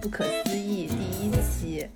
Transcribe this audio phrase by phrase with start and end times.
[0.00, 1.86] 不可思议第一期，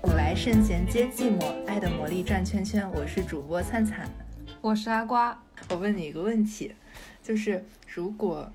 [0.00, 2.88] 古来圣贤皆寂寞，爱的魔力转圈圈。
[2.92, 4.08] 我是主播灿灿，
[4.60, 5.42] 我是阿瓜。
[5.68, 6.72] 我问你一个问题，
[7.20, 8.48] 就是如果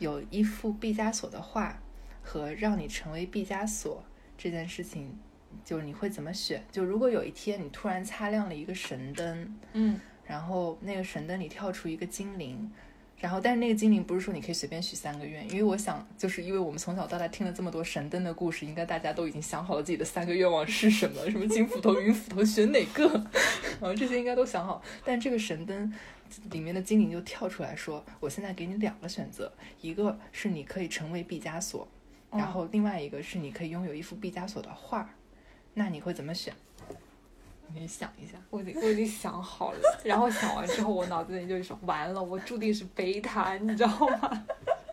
[0.00, 1.80] 有一幅毕加索的画
[2.24, 4.02] 和让你成为毕加索
[4.36, 5.16] 这件事情，
[5.64, 6.60] 就是你会怎么选？
[6.72, 12.68] 就如果有一天你突然擦亮了一个神灯，嗯，然后那个神灯里跳出一个精灵。
[13.24, 23.08] 然后，但是那个精灵不是说你可以随便许三个愿，因为我想，就是因为我们从小到大听了这么多神灯的故事，应该大家都已经想好了自己的三个愿望是什么，什么金斧头、 银斧头，选哪个？
[23.80, 24.82] 啊，这些应该都想好。
[25.06, 25.90] 但这个神灯
[26.50, 31.88] 里面的精灵就跳出来说：“我现在给你两个选择，一个是你可以成为毕加索，
[32.30, 35.08] 然后另外一个是你可以拥有一幅毕加索的画，
[35.72, 36.52] 那你会怎么选？”
[37.74, 44.44] 你想一下，我已经我已经想好了， 然后想完之后，我脑子里就说完了，我注定是备胎，你知道吗？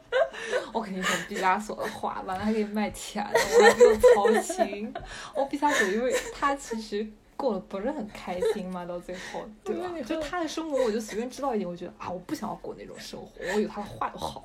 [0.73, 4.94] 我肯定选毕加索的画，完了还可以卖钱，我还不用操心。
[5.36, 9.89] 我毕加索，因为他其实过得不是很开心嘛，到最后，对吧？
[10.05, 14.44] 就他的生活，我就随便知道一点，我觉得啊，我不想要过那种生活，我有他的画就好。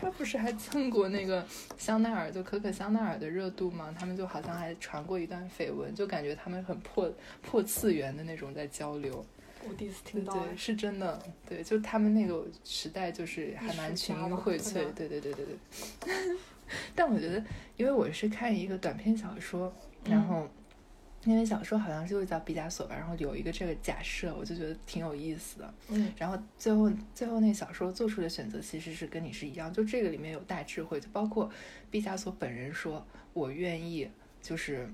[0.00, 1.44] 他不是还蹭过那个
[1.78, 3.94] 香奈儿，就可可香奈儿的热度吗？
[3.98, 9.24] 他们就好像还传过一段绯闻，就感觉他们很破破次元的那种在交流。
[9.66, 16.14] 我第一次听到，对，是真的，对，就他们那个时代就是还蛮群英荟萃，对对对对对。
[16.94, 17.42] 但我觉得，
[17.76, 19.72] 因为我是看一个短篇小说，
[20.04, 20.48] 然后。
[21.24, 25.74] 因为小说好像就是叫毕加索吧，然后有一个这个假设，我就觉得挺有意思的。
[25.88, 31.50] 嗯，然后最后最后那小说做出的选择其实是跟你是一样，就这个里面有大智慧，就包括
[31.90, 34.08] 毕加索本人说：“我愿意，
[34.42, 34.92] 就是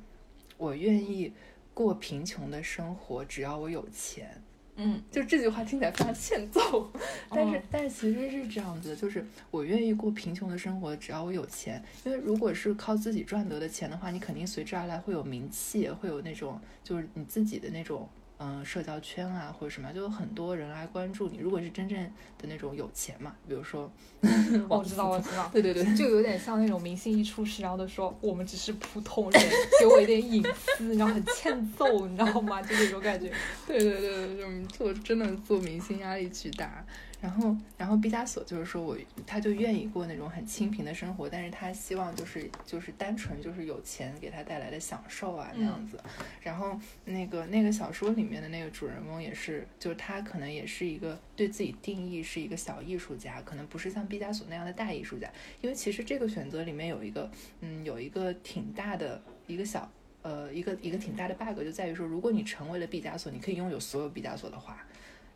[0.56, 1.32] 我愿意
[1.74, 4.42] 过贫穷的生活，只要我有钱。”
[4.82, 6.90] 嗯，就这句话听起来非常欠揍，
[7.28, 11.82] 但是但是其实是这样子，就是我愿意过贫穷的生活，只要我有钱。
[12.04, 18.08] 因为如果是靠自己赚得的钱的话，你肯定随之而来会有名气，会有那种就是你自己的那种。
[18.42, 21.36] 嗯，社交圈啊，或者什么，就有很多人来关注你。
[21.36, 21.98] 如果是真正
[22.38, 23.92] 的那种有钱嘛，比如说，
[24.66, 29.42] 我知道，我知道， 对对对，就有点像那种明星一出事，然后都说我们只是普通人，
[29.78, 32.62] 给我一点隐私，然后很欠揍，你知道吗？
[32.62, 33.30] 就那种感觉。
[33.66, 36.82] 对对对对，做真的做明星压力巨大。
[37.20, 46.00] 然后，然后毕加索就是说我，他就愿意过那种很清贫的生活，但是他希望就是就是单纯就是有钱给他带来的享受啊那样子。
[46.40, 55.30] 然后那个那个小说里面的那个主人公也是，就是他可能也是一个对自己定义是一个小艺术家，可能不是像毕加索那样的大艺术家。
[55.60, 59.86] 因为其实这个选择里面有一个，嗯，有一个挺大的一个小，
[60.22, 64.82] 呃，一个一个挺大的 bug 就在于说，如果你成为了毕加索，你可以拥有所有毕加索的画。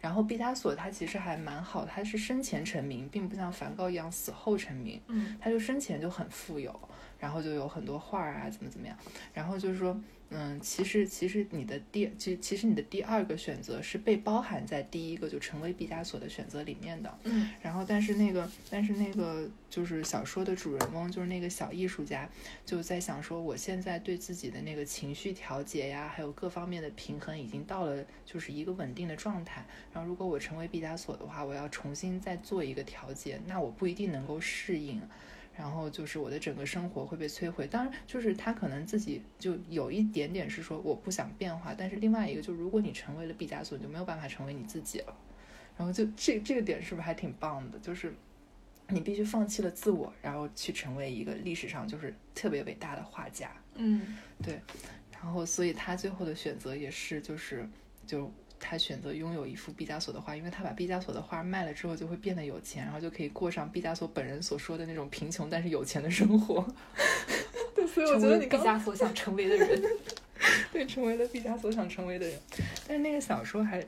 [0.05, 5.01] 然后毕加索他其实还蛮好，他是生前成名，并不像梵高一样死后成名。
[5.07, 6.79] 嗯，他就生前就很富有，
[7.25, 8.95] 然后就有很多画啊，怎么怎么样。
[9.33, 9.99] 然后就是说。
[10.31, 17.19] 嗯，其实其实你的第，其其实你的第二个选择是被包含在第一个就成为毕加索的选择里面的。
[17.23, 22.29] 嗯，然后但是那个但是那个就是小说的主人翁就是那个小艺术家
[22.67, 29.65] 就在想说，我现在对自己的那个情绪调节呀，还有各方面的平衡已经到了就是一个稳定的状态。
[29.93, 35.01] 然后如果我成为毕加索的话，我要重新再做一个调节，那我不一定能够适应。
[35.57, 37.67] 然后就是我的整个生活会被摧毁。
[37.67, 45.17] 当然，就是他可能自己就有一点点是说我不想变化，但是另外一个就是如果你成为了毕加索，你就没有办法成为你自己了。
[45.77, 47.79] 然后就这这个点是不是还挺棒的？
[47.79, 48.15] 就是
[48.89, 53.51] 你必须放弃了自我，然后去成为一个历史上就是特别伟大的画家。
[53.77, 54.61] 嗯，对。
[55.13, 57.69] 然后所以他最后的选择也是就是
[58.07, 58.31] 就。
[58.67, 66.67] 他选择拥有一幅毕加索的画，因为他把毕加索的画卖了之后，就会变得有钱，然后就可以过上毕加索本人所说的那种贫穷但是有钱的生活。
[67.77, 69.83] 对，所以我觉得你毕加索想成为的人，
[70.73, 72.41] 对，成为了毕加索想成为的人。
[72.89, 73.85] 但是那个小说还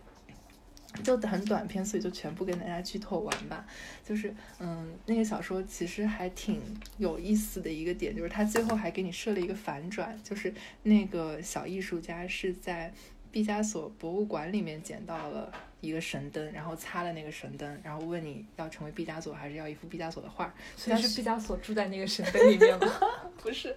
[1.02, 3.64] 就很短篇，所以就全部跟大家剧透完吧。
[4.04, 6.60] 就是，嗯，那个小说其实还挺
[6.98, 10.52] 有意思的一个点，就是他最后还给你设了一个反转，就是
[10.82, 12.92] 那个小艺术家是在。
[13.36, 15.52] 毕加索博物馆里面捡到了
[15.86, 20.52] 一个神灯，然后擦了那个神灯，然后问你要成为毕加索还是要一幅毕加索的画？
[20.76, 22.86] 所以是毕加索住在那个神灯里面吗？
[23.42, 23.74] 不是，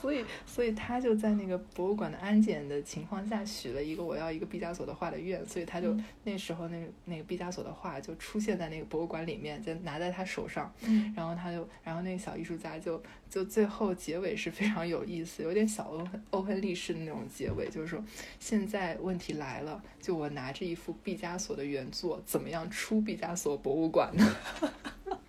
[0.00, 10.72] 所以所以他就在那个博物馆的安检的情况下许了一个我要一个毕加索的画的愿，所以他就那时候那个那个毕加索的画就出现在那个博物馆里面，就拿在他手上，
[11.14, 13.00] 然后他就然后那个小艺术家就。
[13.32, 17.98] 就最后结尾是非常有意思，有点小欧欧亨利式的那种结尾，就是说
[18.38, 24.24] 现在问题来了，就我拿着一幅毕加索我的原作，怎么样出毕加索博物馆呢？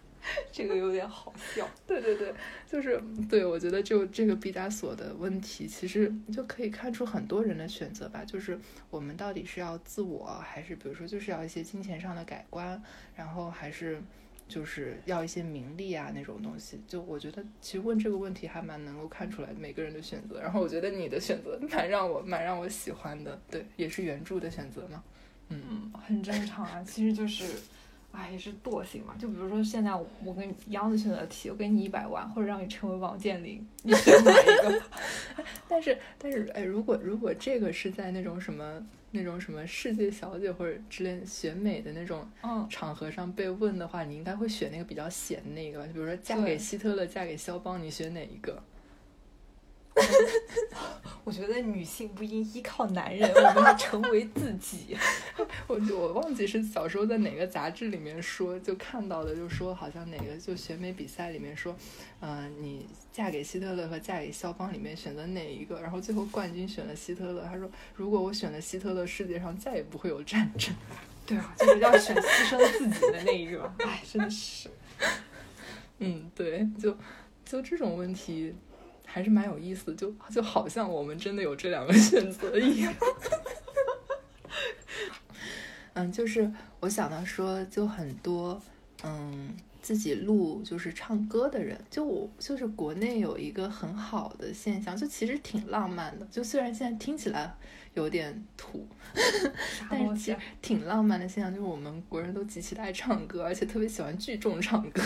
[0.53, 1.69] 这个有点好笑。
[1.85, 2.33] 对对对，
[2.65, 8.23] 就是对我觉得就这个毕加索的问题，其实就可以看出很多人的选择吧。
[8.23, 8.57] 就是
[8.89, 12.81] 我们到底是要自我，还是比如说就是要一些金钱上的改观，
[13.15, 14.01] 然后还是
[14.47, 16.79] 就是要一些名利啊那种东西。
[16.87, 20.39] 就我觉得其实问这个问题还蛮能够看出来每个人的选择。
[20.39, 25.03] 然后我觉得你的选择蛮让我蛮让我喜欢的，对，也是原著的选择嘛。
[25.69, 27.45] 嗯，很正常啊，其实就是。
[28.15, 29.15] 哎，也是惰性嘛。
[29.17, 29.91] 就比如说，现在
[30.23, 34.83] 我跟杨子选择题，我给你一百万，或者让你成为王健林，你选哪一个？
[35.67, 38.79] 但是，但是，哎，如果如果这个是在那种什么
[39.09, 42.23] 那种什么世界小姐或者之类选美的那种
[42.69, 45.87] 场合上被问的话，你应该会选那个比较显的那个吧？
[45.87, 48.61] 就比如说嫁给希特勒，嫁给肖邦，你选哪一个？
[51.23, 54.97] 我觉得女性不应依靠男人，我们要成为自己。
[55.67, 61.73] 我我忘记是小时候在哪个杂志里面说就看到的，就说好像哪个就选美比赛里面说，
[62.19, 65.79] 嗯，你嫁给希特勒和嫁给肖邦里面选择哪一个？
[65.79, 67.43] 然后最后冠军选了希特勒。
[67.43, 70.75] 他说，如果我选了希特勒，世界上再也不会有战争。
[71.25, 73.73] 对啊，就是要选牺牲自己的那一个。
[73.79, 74.69] 哎，真的是。
[75.99, 76.97] 嗯，对，就
[77.45, 78.53] 就这种问题。
[79.13, 82.91] 还是蛮有意思，就就好像我们真的有这两个选择一样。
[85.93, 88.59] 嗯，就是我想到说，就很多
[89.03, 96.25] 嗯自己录就是唱歌的人，就我就是国内有一个很好的现象，就其实挺浪漫的。
[96.31, 97.55] 就虽然现在听起来
[97.93, 98.87] 有点土，
[99.87, 105.03] 但是其实挺浪漫的现象，就是我们国人都极其的爱唱歌，而且特别喜欢聚众唱歌。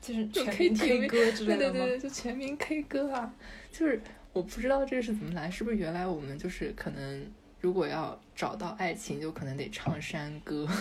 [0.00, 3.32] 就是就 KTV 歌之类的对对对，就全民 K 歌啊！
[3.70, 4.00] 就是
[4.32, 7.30] 我不知道这是怎么来，是不是原来我们就是可能
[7.60, 10.66] 如果要找到爱情，就可能得唱山歌。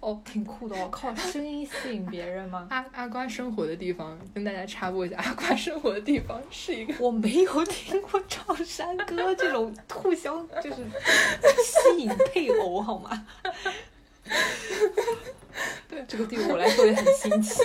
[0.00, 2.66] 哦，挺酷的哦，靠声音吸引别人吗？
[2.70, 13.26] 阿阿瓜生活的地方，跟大家插播一下，阿瓜生活的地方是一个我没有听过唱山歌这种互相就是吸引配偶好吗？
[15.88, 17.62] 对，这个对我来说也很新奇。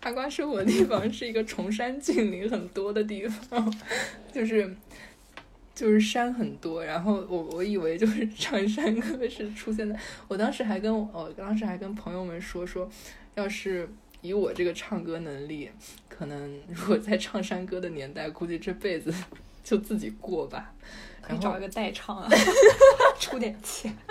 [0.00, 3.72] 阿瓜生活的地方是一个崇山峻岭很多的地方，
[4.32, 4.74] 就是
[5.74, 6.82] 就是山很多。
[6.84, 9.96] 然后我我以为就是唱山 歌是出现在，
[10.26, 12.90] 我当时还跟我当时还跟朋友们说说，
[13.34, 13.88] 要是
[14.22, 15.70] 以我这个唱歌能力，
[16.08, 19.14] 可能如果在唱山歌的年代，估计这辈子
[19.62, 20.72] 就自己过吧。
[21.22, 22.28] 可以找一个代唱啊，
[23.20, 23.96] 出点钱。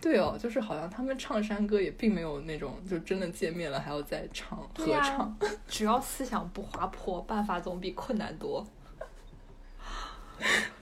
[0.00, 5.38] 对哦，就是好像他们唱山歌也并没有那种，就真的见面了还要再唱合唱。
[5.68, 8.66] 只要思想不滑坡，办法总比困难多。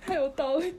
[0.00, 0.74] 太有道理。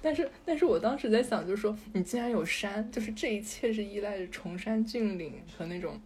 [0.00, 6.00] 但是，但是我当时在想，就是说，你既然有山，就是这一切是依赖着崇山峻岭和那种。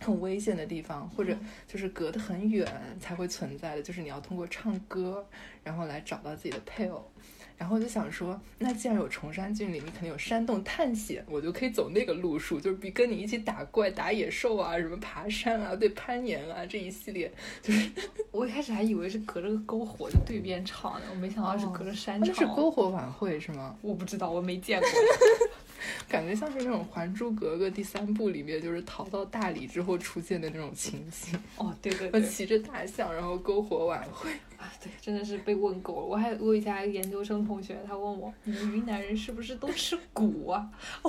[0.00, 2.66] 很危险的地方，或者就是隔得很远
[3.00, 5.26] 才会存在的，就是你要通过唱歌，
[5.64, 7.10] 然后来找到自己的配偶。
[7.58, 17.32] 然后我就想说，那既然有崇山峻岭，你肯定有山洞探险，我就可以走那个路数，就是比跟你一起打怪、打野兽啊，什么爬山啊、对攀岩啊这一系列。
[17.62, 17.90] 就是
[18.30, 22.28] 我一开始还以为是隔着个篝火就对边唱的，我没想到是隔着山唱。
[22.28, 23.74] 那是篝火晚会是吗？
[23.82, 24.88] 我不知道，我没见过。
[26.08, 31.38] 感觉像是那种《还珠格格》第三部里面，就是逃到大理之后出现的那种情景。
[31.56, 34.30] 哦，对对对，骑着大象，然后篝火晚会。
[34.58, 36.06] 啊，对，真的是被问够了。
[36.06, 40.68] 我还我以前一个研究生同学，他问我，你们云南人是不是都吃骨啊？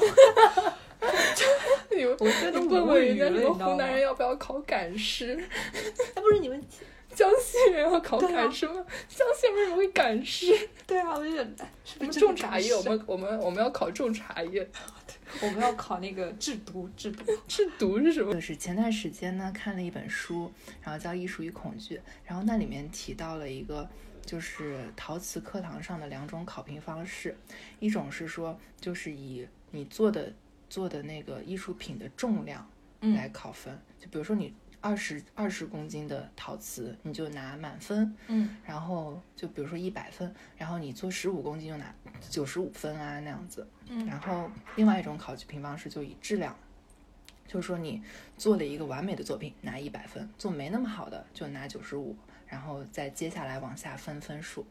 [2.19, 5.35] 我真的问问人家什么湖南人要不要考赶尸？
[6.15, 6.61] 那不是你们
[7.13, 8.85] 江西人要考赶尸吗？
[9.07, 10.47] 江西为什么会赶尸？
[10.85, 12.73] 对啊，我就觉得是不是种茶叶？
[12.75, 14.69] 我们我们我们要考种茶叶。
[15.41, 18.33] 我们要考那个制毒，制毒， 制毒是什么？
[18.33, 20.49] 就是前段时间呢，看了一本书，
[20.81, 23.89] 然后叫《艺术与恐惧》，然后那里面提到了一个，
[24.25, 27.35] 就是陶瓷课堂上的两种考评方式，
[27.79, 30.31] 一种是说，就是以你做的
[30.69, 32.65] 做的那个艺术品的重量
[33.01, 34.53] 来考分，就比如说你。
[34.87, 41.93] 二十二十公斤的陶瓷，你就拿满分，嗯，然后就比如说一百分，然后你做十五公斤就拿
[42.29, 46.55] 九十五分啊那样子，嗯，然后另外一种考评方式就以质量，
[47.45, 48.01] 就是说你
[48.37, 52.15] 做了一个完美的作品拿一百分，做没那么好的就拿九十五，
[52.47, 54.65] 然后再接下来往下分分数，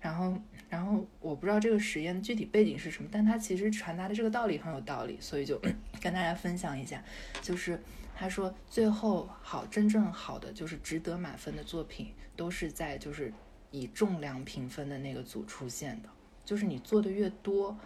[0.00, 0.36] 然后
[0.68, 5.56] 然后我不知道这个实验具体背景是什么，但它其实传达的这个道理很有道理，所以就
[6.02, 7.00] 跟大家分享一下，
[7.40, 7.80] 就是。
[8.18, 13.30] 他说：“最后好，真正好的就是值得满分的作品，都是在就是
[13.70, 16.08] 以重量评分的那个组出现的，
[16.42, 17.76] 就是你做的越多。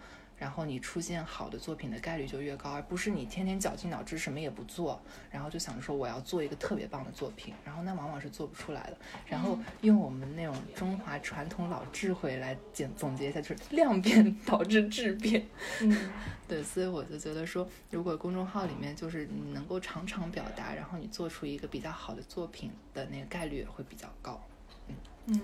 [0.41, 8.97] 然后你出现好的作品的概率就越高，而不是你天天绞尽脑汁什么也不做，然后就想着说我要做一个特别棒的作品，然后那往往是做不出来的。
[9.27, 15.45] 然后用我们那种中华传统老智慧来简总结一下，就是量变 导致质变。
[15.79, 16.09] 嗯，
[16.49, 24.41] 对，所以我就觉得说，如果公众号里面就是你能够常常表达，然后你做出一个比较好的作品的那个概率也会比较高。
[25.27, 25.39] 嗯。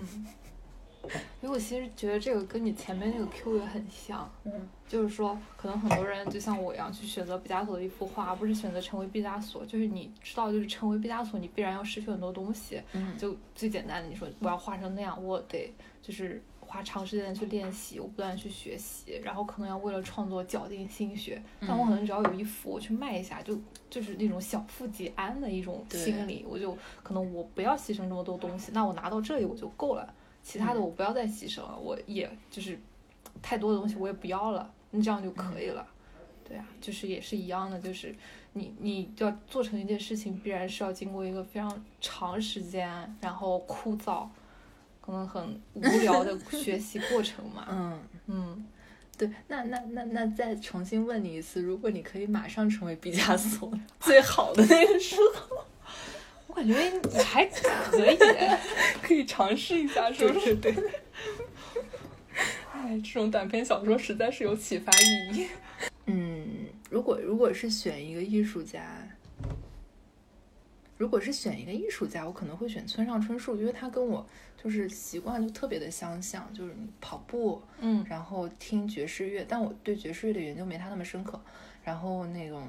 [1.40, 4.52] 因为我其实觉得这个跟你前面那个 Q 也很像，嗯，
[4.86, 9.64] 就是说，可能很多人就像我一样去选择毕加索的一幅画，而不是选择成为毕加索。
[9.64, 12.80] 就是你知道，就是成为毕加索，你必然要失去很多东西。
[12.92, 15.72] 嗯，就最简单的，你说我要画成那样，我得
[16.02, 21.42] 就是花长时间去练习，我不断去学习，然后可能要为了创作绞尽心血。
[21.60, 30.14] 但我可能只要有一幅，我去卖一下，就就是那种小富即安的一种心理，我就可能我不要牺牲这么多东西，那我拿到这里我就够了。
[30.48, 32.80] 其他的我不要再牺牲了，我也就是
[33.42, 35.86] 太多的东西我也不要了，那这样就可以了。
[36.42, 38.14] 对啊，就是也是一样的，就是
[38.54, 42.88] 你你要做成一件事情，必然是要经过一个非常长时间，
[43.20, 44.26] 然后枯燥，
[45.02, 47.66] 可能很无聊的 学习过程嘛。
[47.70, 48.66] 嗯嗯，
[49.18, 55.58] 对，那那那那再重新问你一次，如果你可以马上成为毕加索 最好的那个时候。
[56.48, 58.18] 我感觉你还可以，
[59.00, 60.56] 可以尝试一下，是不是？
[60.56, 60.74] 对。
[62.72, 65.46] 哎，这种短篇小说实在是有启发意义。
[66.06, 68.82] 嗯，如果如果是选一个艺术家，
[70.96, 74.26] 如果是选一个艺术家，我可能会选村上春树，因为他跟我
[74.62, 81.38] 就是习惯就特别的相像，就是跑步，嗯，然后听爵士乐，但我对爵士乐的研究没他那么深刻。
[81.84, 82.68] 然后那种，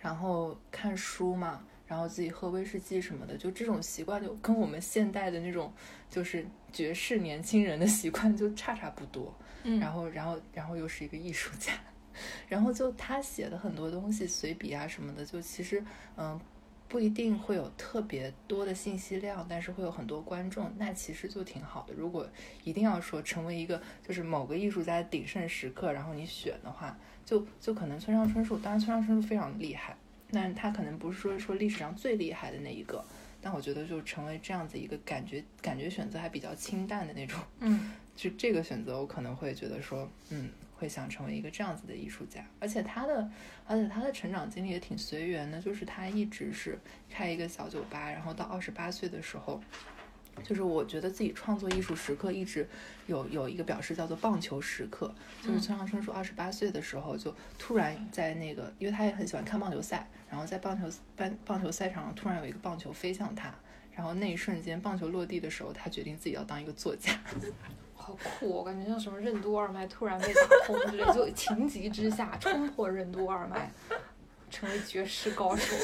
[0.00, 1.64] 然后看书嘛。
[1.88, 5.72] 然后自己喝威士忌什么的，就这种习惯就跟我们现代的那种
[6.10, 9.34] 就是爵士年轻人的习惯就差差不多。
[9.64, 11.72] 嗯，然后，然后，然后又是一个艺术家，
[12.46, 15.82] 然后就他写的很多东西，随笔啊什么的，就其实
[16.16, 16.38] 嗯
[16.86, 21.94] 不一定会有特别多的信息量，但是会有很多观众，那其实就挺好的。
[21.94, 22.26] 如果
[22.64, 29.96] 一定要说成为一个就是某个艺术家的鼎盛时刻，然后你选的话，就就可能村上春树，当然村上春树非常厉害。
[30.30, 33.04] 那他可能不是说说历史上最厉害的那一个，
[33.40, 43.30] 但我觉得就成为这样子一个感觉感觉选择还比较清淡的那种，嗯， 就这个选择我可能会觉得说，嗯，会想成为一个这样子的艺术家，而且他的
[43.66, 49.62] 而且他的成长经历也挺随缘的，就是他一直是开一个小酒吧，然后到二十八岁的时候。
[50.42, 52.68] 就是我觉得自己创作艺术时刻一直
[53.06, 63.54] 有有一个表示叫做棒球时刻，就是村上春树二十八岁的时候就突然在那个，因为他也很喜欢看棒球赛，然后在棒球棒棒球赛场上突然有一个棒球飞向他，
[63.94, 67.12] 然后那一瞬间棒球落地的时候，他决定自己要当一个作家，
[67.94, 73.70] 好酷，我感觉像什么任督二脉突然被打通之类，就情急之下冲破任督二脉，
[74.50, 75.76] 成为绝世高手。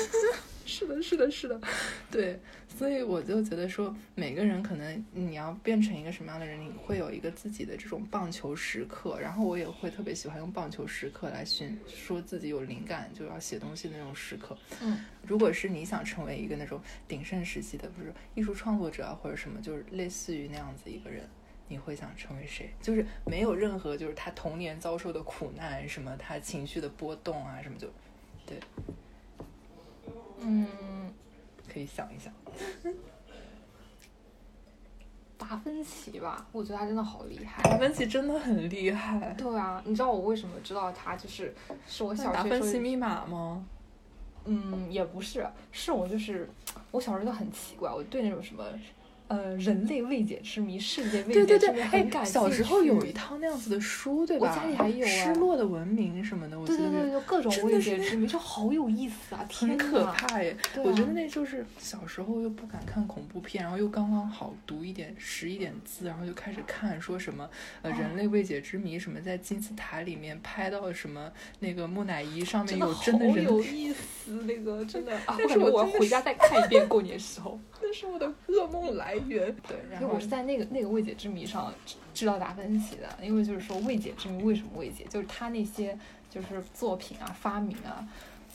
[0.66, 1.60] 是的，是的，是的，
[2.10, 9.18] 对，所以我就觉得说，每个人可能你要变成一个什么样的人，你会有一个自己的这种棒球时刻。
[9.20, 14.56] 然后我也会特别喜欢用棒球时刻来寻说自己有灵感就要写东西的那种时刻。
[14.80, 21.28] 嗯，如果是你想成为一个那种鼎盛时期的，不是艺术创作者或者什么，就是类似于那样子一个人，
[21.68, 22.70] 你会想成为谁？
[22.80, 27.86] 就是没有任何就是他童年遭受的苦难，什么他情绪的波动啊，什么就
[28.46, 28.58] 对。
[30.44, 30.66] 嗯，
[31.72, 32.32] 可以想一想，
[35.38, 37.62] 达芬奇吧，我觉得他真的好厉害。
[37.62, 39.34] 达芬奇真的很厉害。
[39.36, 41.16] 对啊，你知道我为什么知道他？
[41.16, 41.54] 就是
[41.86, 43.64] 是我小学达芬奇密码吗？
[44.46, 46.48] 嗯，也不是，是我就是
[46.90, 48.64] 我小时候就很奇怪，我对那种什么。
[49.26, 52.32] 呃，人类未解之谜，世界未解之谜，很感兴趣。
[52.32, 54.50] 小时候有一套那样子的书，对吧？
[54.50, 55.08] 我家里还有啊。
[55.08, 56.78] 失落的文明什么的，我觉得。
[56.78, 59.46] 对对对，就各种未解之谜，就好有意思啊！
[59.50, 60.54] 很可怕耶！
[60.84, 67.48] 我觉得那就是小时候又不敢看恐怖片，然后又刚刚好读一点识一点字，然后就开始看说什么
[67.80, 73.46] 呃人类未解之谜，什么在金字塔里面拍到什么那个木乃伊上面有真的人。
[73.46, 75.16] 好有意思，那个真的。
[75.24, 77.58] 啊但是我要回家再看一遍，过年时候。
[77.80, 79.54] 那是我的噩梦来源。
[79.68, 81.72] 对，然后我是在那个那个未解之谜上
[82.12, 85.98] 知道达芬奇的，因为就是说未解之谜为什么未解，就是他那些
[86.30, 88.06] 就是作品啊、发明啊，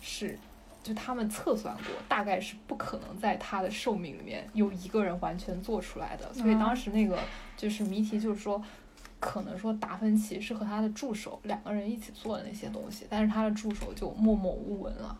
[0.01, 0.37] 是
[0.81, 6.33] 就他们测算过，大概是不可能在他的寿命里面有一个人完全做出来的。
[6.33, 7.19] 所以当时那个
[7.57, 8.63] 就是谜题，就是说
[9.19, 15.19] 可能说达芬奇是和他的助手两个人一起做的那些东西，但是他的助手就默默无闻了。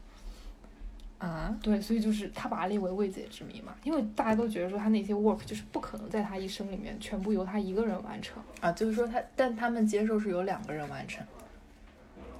[1.20, 11.22] 啊，对，所以就是他把它列为未解之谜嘛，因为大家都觉得说他那些 work 就是不可能在他一生里面全部由他一个人完成，啊，就是说他，但他们接受是由两个人完成，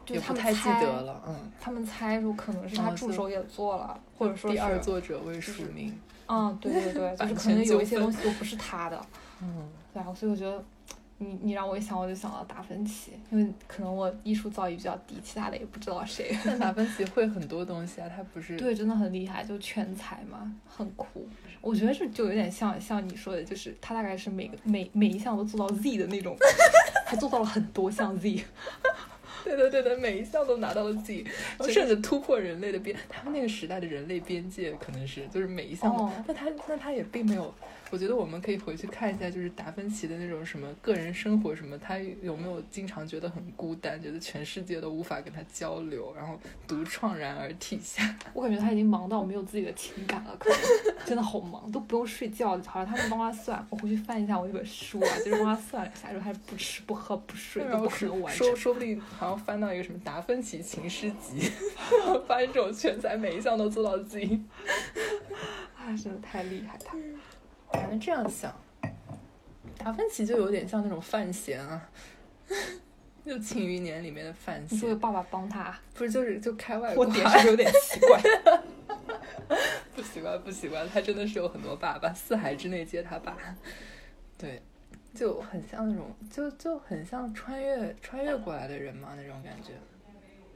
[0.06, 1.36] 就他们太记猜得了，嗯。
[1.60, 5.94] 他们猜说可能是他助手也做了，或者说第二作者未署名，
[6.28, 9.06] 嗯，对对对， 就是可能有一些东西都不是他的，
[9.44, 10.64] 嗯，对啊，所以我觉得
[11.20, 16.36] 你你让我一想，我就想到达芬奇，因为可能我艺术造诣比较低，其他的也不知道谁。
[16.46, 21.28] 但达芬奇 会很多东西啊，他不是对，真的很厉害，就全才嘛，很酷。
[21.62, 26.38] 我觉得这就有点像像你说的，就是他大概是每个每每一项都做到 Z 的那种，
[27.06, 28.44] 他做到了很多项 Z。
[29.44, 31.24] 对的对的，每一项都拿到了 Z，
[31.58, 37.54] 然后甚至突破人类的边，他们那个时代的人类边界可能是就是每一项那他那他也并没有，
[37.92, 48.16] 我觉得我们可以回去看一下，就是达芬奇的那种什么个人生活什么，他有没有经常觉得很孤单，觉得全世界都无法跟他交流，然后独怆然而涕下。
[48.34, 50.60] 我感觉他已经忙到没有自己的情感了，可能
[51.06, 53.66] 真的好忙，都不用睡觉，好像他们帮他算。
[53.70, 58.56] 我回去翻一下我那本书啊，就是帮他算了一下，说他不吃不喝不睡都不可能完成说。
[58.56, 61.52] 说不定好像翻到一个什么达芬奇情诗集，
[62.28, 64.44] 发现这种全才每一项都做到自己。
[65.76, 66.96] 啊，真的太厉害他。
[67.72, 68.54] 还能这样想，
[69.78, 71.90] 达芬奇就有点像那种范闲啊，
[73.26, 78.22] 就《庆余年》里面的范闲，你说有爸爸帮他，不是就是就开外我挂，点是不是有点奇怪？
[79.96, 83.38] 不习惯不习惯，他真的是有很多爸爸，四海之内皆他爸，
[84.38, 84.62] 对，
[85.14, 89.74] 就很像那种就就很像穿越穿越过来的人嘛那种感觉，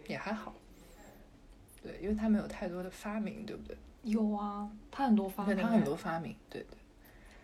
[0.08, 0.54] 也还好，
[1.82, 3.78] 对，因为他没有太多的发明，对不对？
[4.04, 6.78] 有啊，他很多发明，对他很多，发明，对对。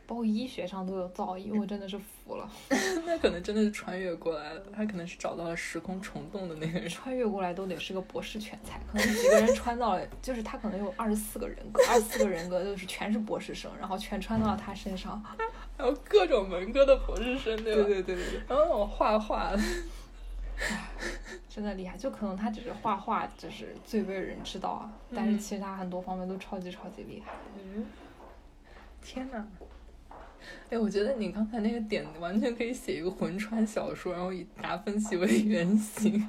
[0.09, 2.49] 包括医学上都有造诣，我真的是服了。
[3.05, 6.89] 那可能真的是穿越过来了，他可能是找到了时空虫洞的那个人。
[6.89, 15.23] 穿越过来都得是个博士全才，可能几个人穿到了，就是他可能有二十四个人格，二十四个人格就是全是博士生，然后全穿到了他身上。
[15.77, 17.83] 还有各种文科的博士生，对吧？
[17.83, 19.59] 对对对，然后那种画画的，
[21.47, 21.95] 真的厉害。
[21.95, 27.31] 就可能他只是画画，就是最为人知道啊，但是嗯其实他很多方面都超级超级厉害。
[27.55, 27.85] 嗯
[29.01, 29.47] 天哪！
[30.69, 36.27] 哎，我觉得你刚才那个点完全可以写一个魂穿小说，然后以达芬奇为原型，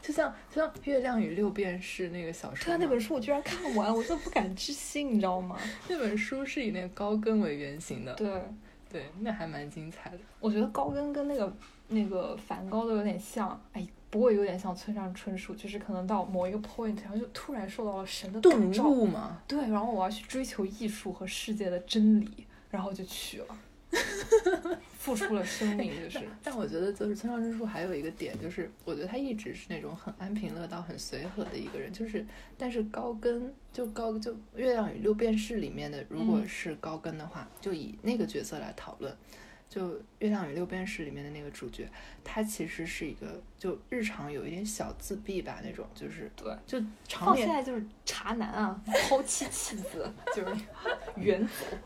[0.00, 2.64] 就像就像《月亮与六便士》那个小说嘛。
[2.64, 5.58] 对啊，那本书我居然看完，我真的不敢置信，你知道吗？
[5.88, 8.42] 那本书是以那个高更为原型的，对，
[8.90, 10.18] 对，那还蛮精彩的。
[10.40, 11.54] 我觉得高跟跟那个
[11.88, 23.58] 那个梵高都有点像，哎，不过有点像村上春树，就是可能到某一个 point，然后就突然受到了神的感顿召，悟嘛，对，然后我要去追求艺术和世界的真理，然后就去了，
[24.98, 31.92] 付出了生命，就是 但我觉得就是村上春树还有一个点，就是我觉得他一直是那种很安平乐道、很随和的一个人。
[31.92, 32.26] 就是，
[32.58, 39.16] 但是高更就高就《月亮与六便士》里面的，如果嗯是高更的话，就以那个角色来讨论。
[39.68, 39.88] 就
[40.20, 41.88] 《月亮与六便士》里面的那个主角，
[42.24, 50.54] 他其实是一个就日常有一点小自闭吧那种，就是对，就常放现在就是茶男啊，抛妻弃子， 就是
[51.16, 51.76] 远走，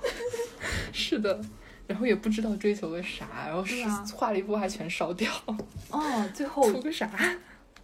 [0.92, 1.40] 是的，
[1.86, 5.32] 然后也不知道追求个啥，然后是画了一幅还全烧掉，
[5.90, 7.10] 哦，最后图个啥？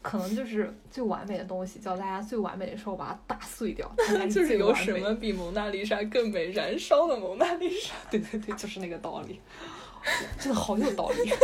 [0.03, 3.93] 可能就是最完美的东西，叫大家最完美的时候把它打碎掉，
[4.31, 6.53] 就是有什么比蒙娜丽莎更美？
[6.53, 7.93] 燃烧的蒙娜丽莎。
[8.09, 9.41] 对对对，就是那个道理，
[10.39, 11.31] 真的好有道理。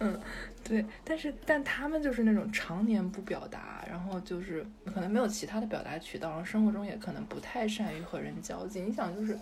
[0.00, 0.18] 嗯
[0.62, 8.80] 对，但是但他们就是那种常年不表达，然后就是可能没有其他的表达渠道，然后生活中也可能不太善于和人交际。
[8.80, 9.36] 你想，就是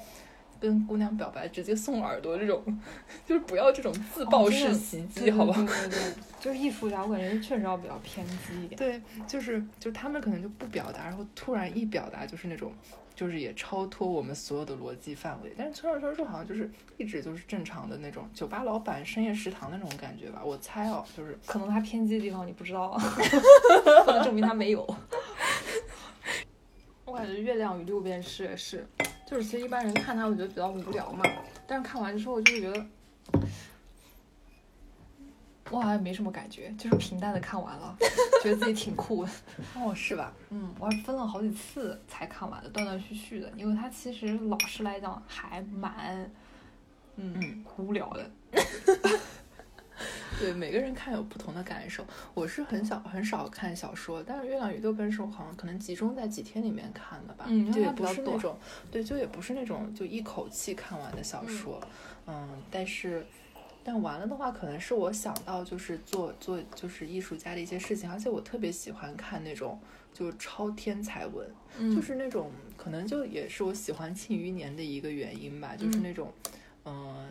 [0.58, 2.64] 跟姑娘表白直接送耳朵这种，
[3.26, 5.60] 就是不要这种自爆式袭击，对好不好？
[5.62, 8.78] 对对对，就是艺术家，我感觉确实要比较偏激一点。
[8.78, 12.72] 对，就是就是他们可能就不表达，然后突然一表达就是那种。
[13.18, 23.02] 就是也超脱我们所有的逻辑范围，但是村上春树好像就是一直就是正常的那种酒吧老板、深夜食堂那种感觉吧，我猜哦，就是可能他偏激的地方你不知道啊，
[24.06, 24.86] 不能证明他没有。
[27.04, 28.86] 我感觉《月亮与六便士》也是，
[29.26, 31.24] 就是其实一般人看他我觉得比较无聊嘛，
[31.66, 32.86] 但是看完之后就是觉得，
[35.70, 37.96] 我好像没什么感觉，就是平淡的看完了，
[38.42, 39.30] 觉得自己挺酷的。
[39.74, 40.32] 哦，是吧？
[40.50, 46.30] 嗯，我还分了好几次才看完的，断断续续的，因为它其实老实来讲还蛮，
[47.16, 48.30] 嗯，嗯无聊的。
[50.38, 52.06] 对，每个人看有不同的感受。
[52.32, 58.56] 我是很少很少看小说，但是《月亮与六便士》我好像可能集中在几天里面看的吧，嗯就也不是那种，
[58.88, 61.80] 对，就也不是那种就一口气看完的小说，
[62.26, 63.26] 嗯但是
[63.84, 69.78] 但完了的话，可能是我想到就是做做就是艺术家的一些事情，而且我特别喜欢看那种
[70.12, 76.32] 就是超天才文，嗯就是那种可能就也是我喜欢庆余年的一个原因吧，就是嗯那种，
[76.84, 77.28] 嗯、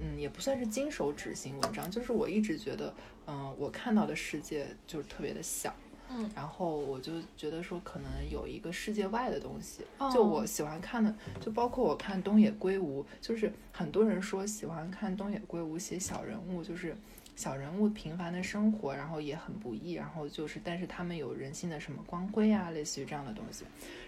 [0.00, 2.92] 嗯，也不算是金手指型文章，就是我一直觉得，
[3.26, 5.74] 嗯、我看到的世界就是特别的小，
[6.10, 16.96] 嗯然后我就觉得说可能有一个世界外的东西，就哦我喜欢看的，就包括我看东野圭吾，就是很多人说喜欢看东野圭吾写小人物，就是
[17.36, 23.64] 小人物平凡的生活，然后也很不易，然后就是但是他们有人性的什么光辉啊，类似于这样的东西。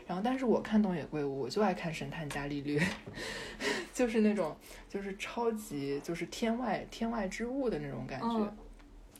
[0.06, 2.82] 然后但是我看东野圭吾，我就爱看神探伽利略，
[3.94, 4.54] 就是那种
[4.88, 8.26] 就是超级就是天外天外之物的那种感觉。
[8.38, 8.56] 嗯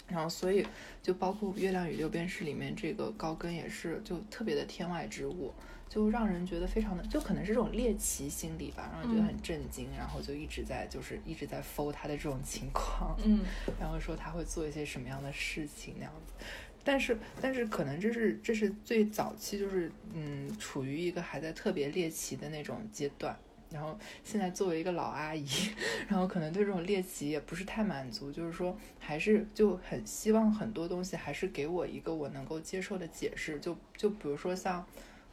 [0.09, 0.67] 然后，所以
[1.03, 5.53] 就包括《月亮与六便士》里面这个高跟也是，就特别的天外之物，
[5.88, 13.41] 就让人觉得非常的，就可能是这种猎奇心理吧，让人觉得嗯很震惊，然后就一直在就是一直在 f o 他的这种情况，嗯
[13.81, 16.45] 然后说他会做一些什么样的事情那样子。
[16.85, 23.38] 但是，但是可能这是这是最早期，就是嗯，处于一个还在特别猎奇的那种阶段。
[23.73, 25.47] 然后现在作为一个老阿姨，
[26.09, 33.59] 然后可能对这种猎奇也不是太满足，就是说还是就很希望很多东西还是给我一个我能够接受的解释。
[33.61, 34.85] 就就比如说像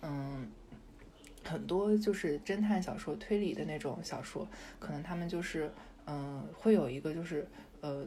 [0.02, 0.50] 嗯。
[1.42, 4.46] 很多就是侦探小说、推理的那种小说，
[4.78, 5.72] 可能他们就是，
[6.06, 7.48] 嗯、会有一个就是，
[7.80, 8.06] 呃，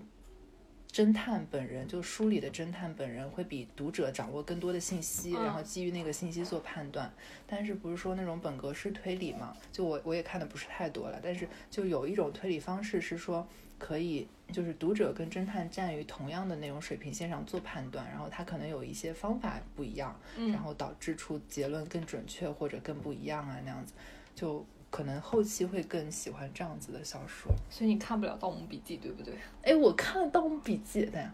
[0.93, 7.11] 侦探本人，就书里的侦探本人会比读者掌握更多的信息，嗯然后基于那个信息做判断。
[7.47, 9.57] 但是不是说那种本格式推理嘛？
[9.73, 23.95] 就我我也看的不是太多了，但是就有一种推理方式是说可以，就是读者跟侦探站于同样的那种水平线上做判断，然后他可能有一些方法不一样，嗯，然后导致出结论更准确或者更不一样啊那样子，
[24.35, 27.51] 就可能后期会更喜欢这样子的小说。
[27.71, 29.35] 所以你看不了《盗墓笔记》，对不对？
[29.63, 31.31] 哎，我看了《盗墓笔记》的，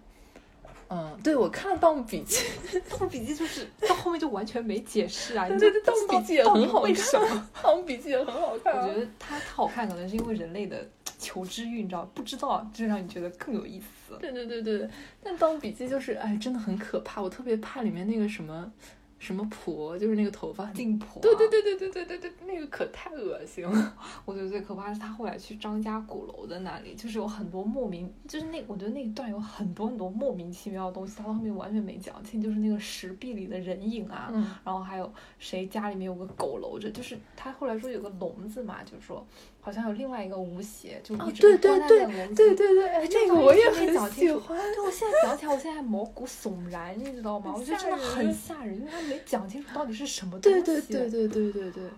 [0.88, 2.36] 嗯，对，我看了《盗墓笔记》，
[2.88, 6.94] 《盗墓笔记》就是到后面就完全没解释啊， 你对对盗墓笔记也很好看？
[7.62, 8.86] 《盗墓笔记》也很好看、啊。
[8.86, 14.16] 我觉得它它好看，可能是因为人类的求知欲，你知道，不知道就让你觉得更有意思。
[14.20, 14.88] 对对对对，
[15.22, 17.20] 但《盗墓笔记》就是，哎，真的很可怕。
[17.20, 18.72] 我特别怕里面那个什么
[19.18, 20.74] 什么婆，就是那个头发很。
[20.74, 23.96] 镜婆、啊对对，对对对对对对，那个可太恶心了。
[24.24, 39.26] 我觉得最可怕的是他后来去张家鼓楼的那里，就是有很多莫名，就是那我觉得那一段有很多很多莫名其妙的东西，他到后面完全没讲清，就是那个石壁里的人影啊，嗯，然后还有谁家里面有个狗搂着，就是他后来说有个笼子嘛，就是说
[39.60, 42.34] 好像有另外一个吴邪，就一直关在笼子。
[42.34, 44.58] 对对对对这，个我也很喜欢。
[44.58, 47.54] 对，我现在讲起来，我现在还毛骨悚然，你知道吗？
[47.54, 50.62] 我觉得真的很吓人，因为他没讲清楚到底是什么东西。
[50.62, 51.90] 对对对对对对对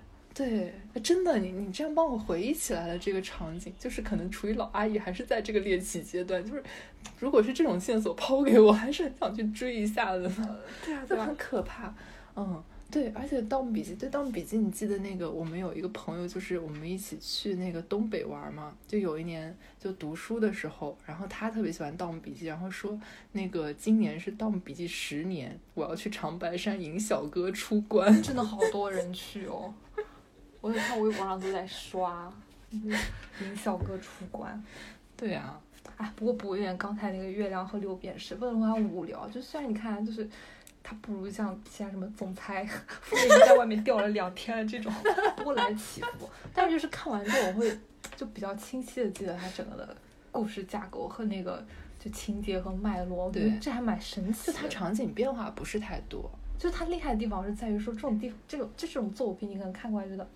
[0.92, 6.62] 对，真的，你你这样帮我回忆起来了这个场景，就是可能处于老阿姨还是在这个猎奇阶段，就是
[7.18, 10.30] 如果是这种线索抛给我，还是很想去追一下的。
[10.84, 11.94] 对啊，就很可怕。
[12.36, 12.62] 嗯。
[12.90, 22.98] 对，而且《盗墓笔记》对《盗墓笔记》，你记得那个我们有一个朋友，就是我们一起去那个东北玩嘛，就有一年就读书的时候，然后他特别喜欢《盗墓笔记》，然后说
[23.32, 28.20] 那个今年是《盗墓笔记》十年，我要去长白山迎小哥出关。
[28.22, 29.72] 真的好多人去哦。
[30.60, 32.32] 我有看微博上都在刷，
[32.70, 32.92] 嗯
[33.42, 34.62] 迎小哥出关。
[35.16, 35.60] 对啊，
[35.96, 39.28] 哎，不过补一点刚才那个月亮和六便士，不能说它无聊。
[39.28, 40.28] 就虽然你看，就是
[40.82, 42.64] 它不如像其他什么总裁
[43.02, 44.92] 夫人在外面吊了两天的这种
[45.36, 47.78] 波澜起伏，但是就是看完之后，我会
[48.16, 49.96] 就比较清晰的记得他整个的
[50.32, 51.64] 故事架构和那个
[51.98, 53.30] 就情节和脉络。
[53.30, 54.52] 对这还蛮神奇的。
[54.52, 56.30] 就它场景变化不是太多。
[56.58, 60.26] 就是它厉害的地方是在于说这种地这种这种作品，你可能看过来觉得。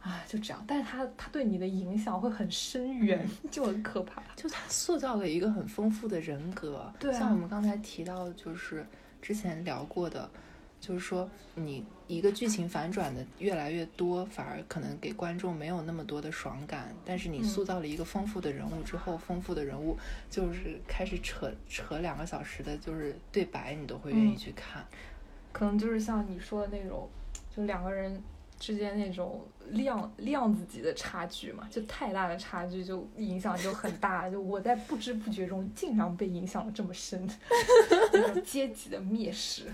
[0.00, 4.22] 啊，就这样，但是他他对你的影响会很深远， 就很可怕。
[4.36, 8.86] 就他塑造了一个很丰富的人格，对啊像我们刚才提到，就是
[9.20, 10.30] 之前聊过的，
[10.80, 16.94] 就是说你一个剧情反转的越来越多，反而可能给观众没有那么多的爽感。
[17.04, 19.96] 但是你嗯塑造了一个丰富的人物之后，丰富的人物
[20.30, 24.86] 就是开始扯扯两个小时的，就是对白，你都会愿意嗯去看。
[25.52, 27.08] 可能就是像你说的那种，
[27.54, 28.22] 就两个人
[28.58, 34.28] 之间那种量量子级的差距嘛，就太大的差距就影响就很大。
[34.28, 37.28] 就我在不知不觉中竟然被影响了这么深，
[38.12, 39.64] 那种阶级的蔑视，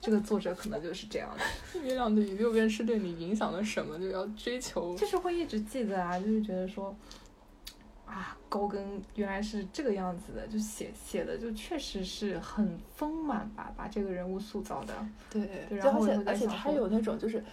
[0.00, 3.98] 这个作者可能就是这样的， 月亮的与六便士对你影响了什么？
[3.98, 6.94] 就要追求就是会一直记得啊，就是觉得说。
[8.06, 14.92] 啊，高更原来是这个样子的，就写写的就确实是很丰满吧，把这个人物塑造的。
[15.30, 17.44] 对，对就而且而且他有那种就是，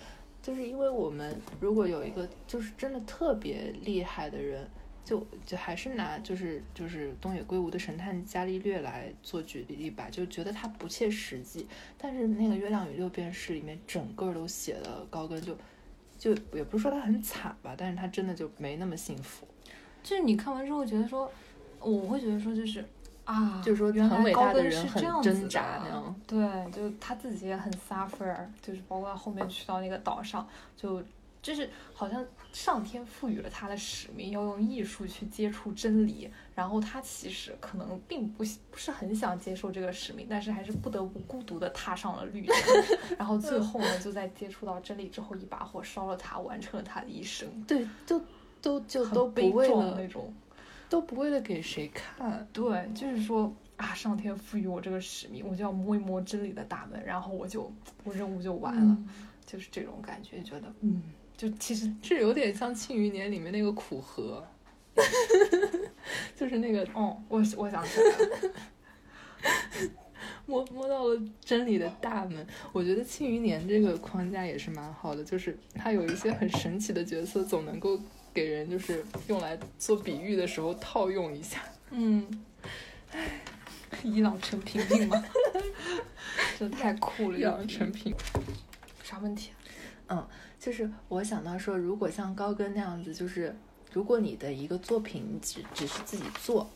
[0.47, 4.65] 就是因为我们如果有一个就是真的特别厉害的人，
[5.03, 11.67] 就就还是拿就是就是东野圭吾的《神探伽利略》来做举例吧，就觉得他不切实际。
[11.97, 15.53] 但是那个《月亮与六便士》里面整个都写的高跟就
[16.17, 19.45] 就也不是说他很惨吧，但是他真的就没那么幸福。
[20.01, 21.29] 就是你看完之后觉得说，
[21.81, 22.81] 我会觉得说就是
[23.27, 26.15] 啊，就是说原来很伟大高的人很是这样子挣扎那的样。
[26.25, 31.03] 对，就他自己也很 suffer，就是包括他后面去到那个岛上，就
[31.41, 36.31] 就是好像上天赋予了他的使命，要用艺术去接触真理。
[36.55, 42.55] 然后他其实可能并不不是很想接受这个使命，但是还是不得不孤独的踏上了旅程。
[43.19, 47.45] 然后 最后呢，就在接触到真理之后，一把火烧了他，完成了他的一生。
[47.67, 48.21] 对，都
[48.61, 50.33] 都就都悲不为了壮那种。
[50.89, 52.47] 都不为了给谁看。
[52.53, 57.71] 对，就是说啊，上天赋予我这个使命，我就要摸一摸真理的大门，然后我就
[58.03, 59.07] 我任务就完了，嗯
[59.45, 61.01] 就是这种感觉，觉得嗯，
[61.37, 64.45] 就其实这有点像《庆余年》里面那个苦荷，
[66.35, 68.53] 就是那个哦，我我想起来了，
[70.45, 72.45] 摸摸到了真理的大门。
[72.73, 77.97] 我觉得《庆余年》这个框架也是蛮好的，就是它有一些很神奇的角色，总能够
[78.37, 81.63] 给人就是用来做比喻的时候套用一下。
[81.89, 82.23] 嗯，
[84.03, 85.23] 伊朗成平命嘛，
[86.59, 88.13] 这太酷了，养成品。
[89.03, 89.49] 啥问题？
[90.09, 90.23] 嗯
[90.59, 93.55] 就是我想到说，如果像高跟那样子，就是
[93.91, 96.69] 如果你的一个作品只只是自己做，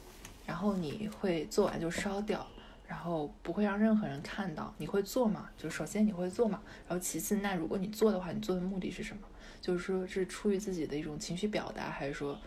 [0.48, 2.48] 然后你会做完就烧掉，
[2.88, 5.48] 然后不会让任何人看到，你会做吗？
[5.56, 9.28] 就首先你会做嘛，然后其次，那如果你做的话，你做的目的是什么？
[9.62, 12.38] 就是说是出于自己的一种情绪表达，还是说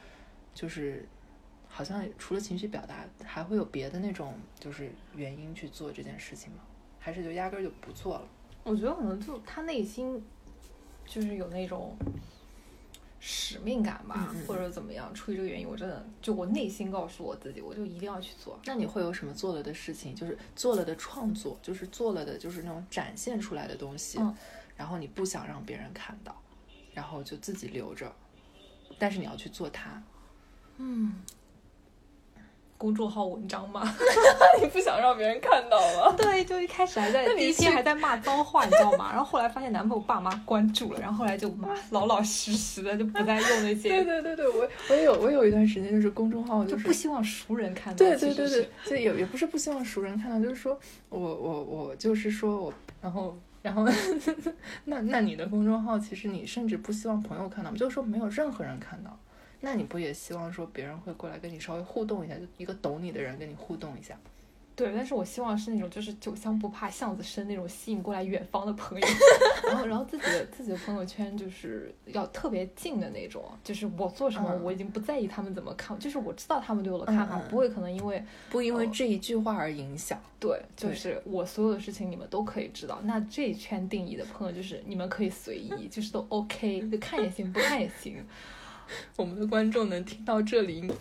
[0.53, 1.09] 就是
[1.68, 6.59] 好像除了情绪表达，还会有别的那种就是原因去做这件事情吗？
[6.98, 8.29] 还是就压根儿就不做了？
[8.64, 10.22] 我觉得可能就他内心
[11.07, 11.96] 就是有那种
[13.20, 15.12] 使命感吧，嗯嗯或者怎么样。
[15.14, 18.59] 出于这个原因，我真的就我内心告诉我自己，我就一定要去做。
[18.64, 20.14] 那你会有什么做了的事情？
[20.14, 24.35] 就是做了的创作，就是做了的，就是那种展现出来的东西，嗯
[24.77, 26.35] 然后你不想让别人看到，
[26.95, 28.11] 然后就自己留着，
[28.99, 30.03] 但是你要去做它。
[30.79, 31.15] 嗯，
[32.77, 33.83] 公众号文章嘛，
[34.61, 36.15] 你不想让别人看到吗？
[36.19, 39.11] 对，就一开始还在第一天还在骂脏话，你知道吗？
[39.11, 47.99] 然后后来发现男朋友爸妈关注了，然后后来就 骂老老实实的，就不再用那些，对对对对，我我也有我有一段时间就是公众号就是不希望熟人看到。
[47.99, 50.79] 对对对对，就也也不是不希望熟人看到，就是说
[51.09, 53.83] 我我我就是说我，然后然后
[54.85, 59.18] 那那你的公众号其实你甚至不希望朋友看到，就是说没有任何人看到，
[59.61, 64.14] 那你不也希望说别人会过来跟你稍微互动一下，就一个懂你的人跟你互动一下？
[64.77, 69.07] 对，但是我希望是那种就是酒香不怕巷子深那种吸引过来远方的朋友，
[69.69, 80.21] 然后然后自己的自己的朋友圈就是要特别近的那种，就是我做什么嗯我已经不在意他们怎么看，就是我知道他们对我的看法，不会可能因为不因为这一句话而影响。
[80.41, 83.01] 对，就是我所有的事情你们都可以知道。
[83.05, 88.23] 那这一圈定义的朋友就是你们可以随意，就是都 OK，就看也行，不看也行。
[89.17, 90.93] 我们的观众能听到这里，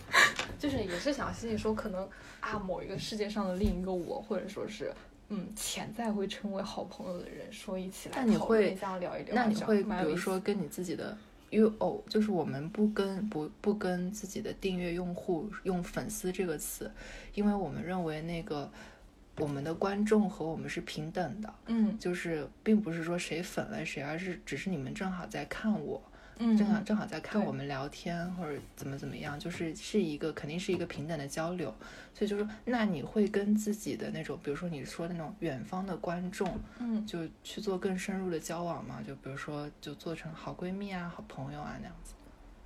[0.64, 2.08] 就是也是想心里说，可能
[2.40, 4.90] 啊，某一个世界上的另一个我，或者说是
[5.28, 11.16] 嗯，潜在会成为好朋友的人，说一起来那你会一下聊一聊，那你会比如说跟你自己的。
[11.50, 16.90] 因为哦，就是我们不跟不不跟自己的订阅用户用粉丝这个词，
[17.34, 18.68] 因为我们认为那个
[19.36, 26.02] 我们的观众和我们是平等的，嗯就是并不是说谁粉了谁，而是只是你们正好在看我，
[26.38, 26.56] 嗯。
[26.56, 31.74] 正好正好在看我们聊天或者怎么怎么样，就是是一个肯定是一个平等的交流，
[32.14, 37.06] 所以就是那你会跟自己的那种，比如说你说的那种远方的观众，嗯。
[37.06, 42.14] 就去做更深入的交往嘛，就比如说就做成好闺蜜啊、好朋友啊那样子。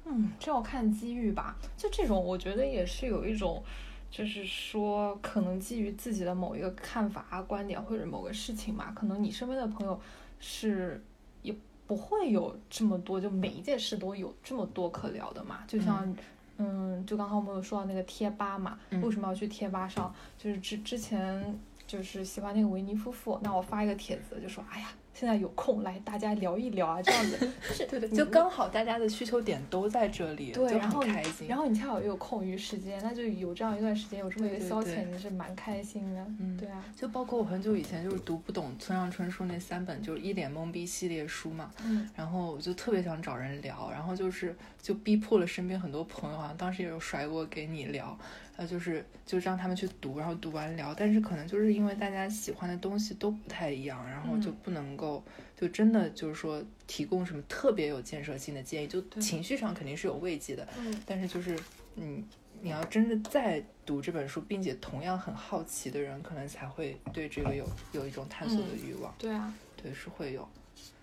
[0.04, 1.56] 嗯，这要看机遇吧。
[1.76, 3.62] 就这种，我觉得也是有一种，
[4.10, 10.00] 就是说，可能基于自己的某一个看法啊、观点或者某个事情嘛，可能你身边的朋友
[10.40, 11.04] 是
[11.42, 11.54] 也
[11.88, 15.64] 不会有这么多，就每一件事都有这么多可聊的嘛。
[15.66, 16.16] 就像，
[16.58, 20.14] 嗯就刚刚我们有说到那个贴吧嘛，嗯为什么要去贴吧上？
[20.38, 24.88] 就是之之前就是喜欢那个维尼夫妇，那我发一个帖子就说，哎呀。
[25.18, 27.36] 现在有空来大家聊一聊啊，这样子
[27.68, 31.48] 就是对对，就刚好大家的需求点都在这里，对，就然后你很开心。
[31.48, 36.24] 然后你恰好又有空余时间，那就有这样一段时间有这么一个消遣，你是蛮开心的。
[36.38, 48.16] 嗯对啊，就包括我很久以前就是读不懂村上春树那三本就是一脸懵逼系列书嘛，嗯然后我就特别想找人聊，然后就是就逼迫了身边很多朋友，好像当时也有甩锅给你聊，
[48.58, 55.22] 呃，就是就让他们去读，然后读完聊，但是可能就是因为大家喜欢的东西都不太一样，然后就嗯不能够
[55.56, 61.56] 就真的就是说提供什么特别有建设性的建议，就情绪上肯定是有慰藉的，嗯但是就是
[61.94, 62.24] 你
[62.60, 69.14] 你要真的在读这本书，并且同样很好奇的人，可能才会对这个有有一种探索的欲望。
[69.16, 70.48] 对啊，对，是会有。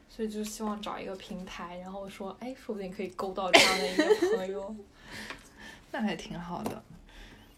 [0.10, 4.76] 所以就希望找一个平台，然后说，哎，说不定可以勾到这样的一个朋友，
[5.91, 6.84] 那还挺好的。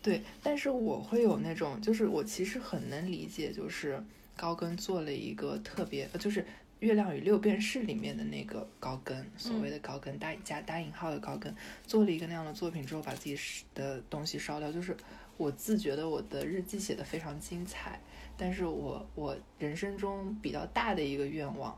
[0.07, 4.01] 对，但是我会有那种，就是我其实很能理解，就是
[4.37, 6.41] 高更做了一个特别，就是
[6.79, 11.53] 《月亮与六便士》里面的那个高更，所谓的高更，大加打引号的高更，
[11.85, 13.37] 做了一个那样的作品之后，把自己
[13.75, 14.71] 的东西烧掉。
[14.71, 14.95] 就是
[15.35, 17.99] 我自觉得我的日记写的非常精彩，
[18.37, 21.77] 但是我我人生中比较大的一个愿望。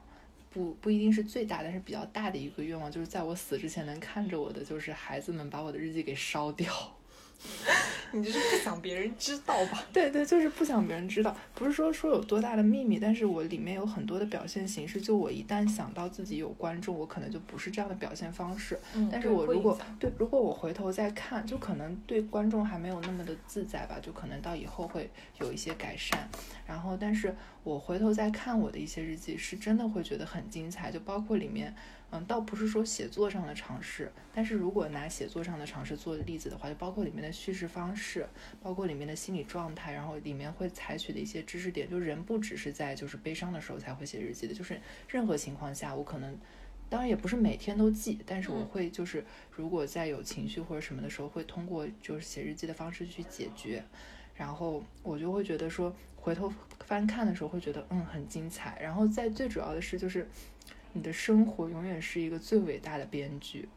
[0.51, 6.71] 不不一定是最大，但是比较大的一个愿望，就是在我死之前能看着我的，就是孩子们把我的日记给烧掉。
[8.12, 9.84] 你就是不想别人知道吧？
[9.93, 11.36] 对对，就是不想别人知道。
[11.54, 14.99] 不是说说有多大的秘密，但是我里面有很多的表现形式。
[14.99, 18.78] 就我一旦想到自己有观众，我可能就不是这样的表现方式。
[18.93, 26.28] 嗯，但是我如果对，如果我回头再看，就可能对观众还没有那么的自在吧，就可能到以后会有一些改善。
[26.65, 31.73] 然后，但是我回头再看我的一些日记，是真的会觉得很精彩，就包括里面。
[32.11, 38.27] 嗯，倒不是说写作上的尝试，但是如果拿写作上的尝试做例子的话，就包括里面的叙事方式，
[38.63, 46.35] 包括里面的心理状态，然后里面会采取的一些知识点，就人不只是在就是悲伤的时候才会写日记的，就是任何情况下，我可能，
[46.89, 53.83] 当然也不是每天都记，但是我会就是如果在有情绪或者什么的时候，会通过就是写日记的方式去解决，
[54.33, 60.27] 然后我就会觉得说回头翻看的时候会觉得嗯很精彩，然后在最主要的是就是。
[60.93, 63.67] 你的生活永远是一个最伟大的编剧，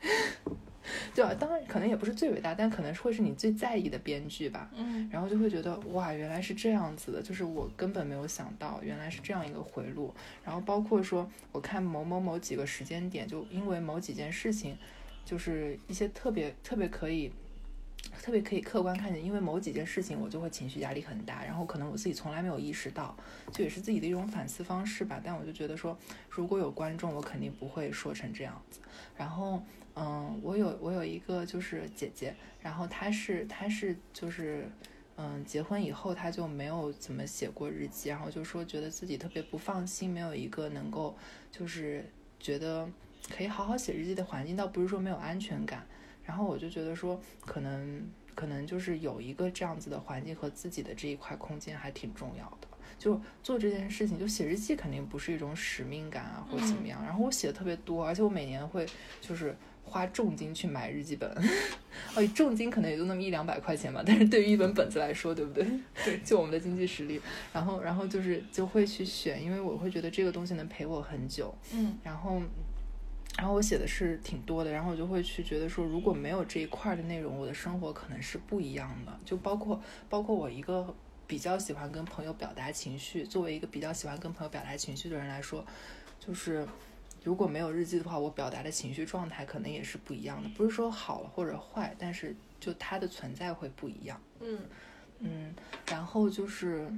[1.14, 1.34] 对吧？
[1.34, 4.70] 当然，可能也不是最伟大，但可能会是你最在意的编剧吧。
[4.74, 10.12] 嗯，然后就会觉得哇，原来是这样子的，就是我根本没有想到，原来是这样一个回路。
[10.44, 14.76] 然后包括说，我看某某某几个时间点，就因为某几件事情，
[15.24, 17.32] 就是一些特别特别可以。
[18.24, 23.14] 特别可以客观看见，因为某几件事情我就会情绪压力很大，然后可能我自己从来没有意识到，
[23.52, 25.20] 就也是自己的一种反思方式吧。
[25.22, 25.94] 但我就觉得说，
[26.30, 28.80] 如果有观众，我肯定不会说成这样子。
[29.14, 29.62] 然后，
[29.94, 34.70] 嗯，我有我有一个就是姐姐，然后她是她是就是
[35.16, 41.14] 嗯结婚以后她就没有怎么写过日记，然后就说觉得自己特别不放心，没有一个能够
[41.52, 42.10] 就是
[42.40, 42.88] 觉得
[43.28, 45.86] 可以好好写日记的环境，倒不是说没有安全感。
[46.24, 48.02] 然后我就觉得说，可能
[48.34, 52.68] 可能就是有一个这样子的环境和自己的这一块空间还挺重要的。
[52.96, 57.02] 就做这件事情，就写日记肯定不是一种使命感啊，或者怎么样。
[57.02, 58.86] 然后我写的特别多，而且我每年会
[59.20, 61.28] 就是花重金去买日记本。
[62.14, 65.66] 哦，重金可能也就那么一两百块钱吧，但是对于一本本子来说，对不对？
[66.04, 67.20] 对， 就我们的经济实力。
[67.52, 71.54] 然后然后就是就会去选，因为我会觉得这个东西能陪我很久。
[71.72, 72.40] 嗯，然后。
[73.36, 79.18] 然后我写的是挺多的，然后我就会去觉得说，如果没有这一块的内容，我的生活可能是不一样的。
[79.24, 80.94] 就包括包括我一个
[81.26, 85.66] 比较喜欢跟朋友表达情绪，作为一个比较喜欢跟朋友表达情绪的人来说，
[86.20, 86.66] 就是
[87.24, 90.48] 如果没有日记的话，我表达的情绪状态可能也是不一样的。
[90.50, 94.20] 不是说好了或者坏，但是就它的存在会不一样。
[94.40, 94.60] 嗯
[95.18, 95.54] 嗯，
[95.88, 96.88] 然后就是。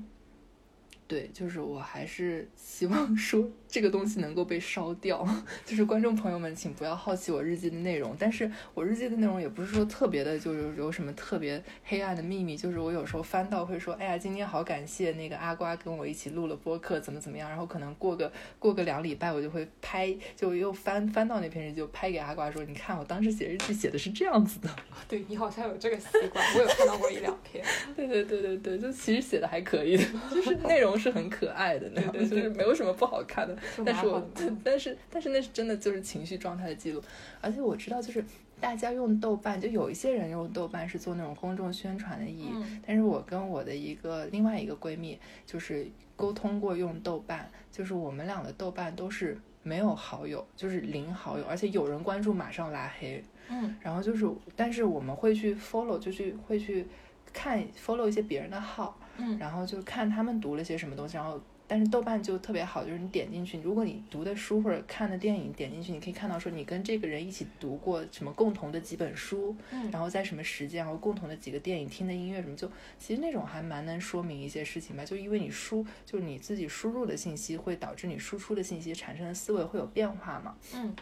[1.09, 5.23] 对，就是我还是希望说这个东西能够被烧掉。
[5.67, 8.17] 就是观众朋友们，请不要好奇我日记的内容。
[8.19, 12.57] 但是我日记的内容也不是说特别的，就是有什么特别黑暗的秘密。
[12.57, 17.51] 就是我有时候翻到会说，哎呀，今天好感谢那个阿瓜跟我一起录了播客，怎么怎么样。
[17.51, 24.71] 然后可能过个过个两礼拜，我就会拍，就又翻翻到那篇日记，就拍给阿瓜说，你看我当时写日记写的是这样子的。
[25.07, 27.63] 对你好像有这个习惯，我有看到过一两篇。
[27.95, 30.87] 对对对对对，就其实写的还可以的，就是内容。
[30.97, 33.55] 是很可爱的那样，就是没有什么不好看的。
[33.85, 34.23] 但是我，
[34.63, 37.03] 但是，但是那是真的，就是情绪状态的记录。
[37.41, 38.25] 而且我知道，就是
[38.61, 42.51] 大家用豆瓣，就有一些人用豆瓣是做那种公众宣传的意义。
[42.87, 53.23] 但是我跟我的一个另外一个闺蜜，就是沟通过用豆瓣，就是我们俩的豆瓣都是没有好友，就是零好友，而且有人关注马上拉黑。
[53.49, 56.87] 嗯，然后就是，但是我们会去 follow，就去会去
[57.33, 58.99] 看 follow 一些别人的号。
[59.19, 80.95] 嗯，然后就看他们读了些什么东西，然后但是豆瓣就特别好，就是你点进去，如果你读的书或者看的电影点进去，你可以看到说你跟这个人一起读过什么共同的几本书，嗯，然后在什么时间，然后共同的几个电影听的音乐什么，就其实那种还蛮能说明一些事情吧，就因为你输就是你自己输入的信息会导致你输出的信息产生的思维会有变化嘛，嗯，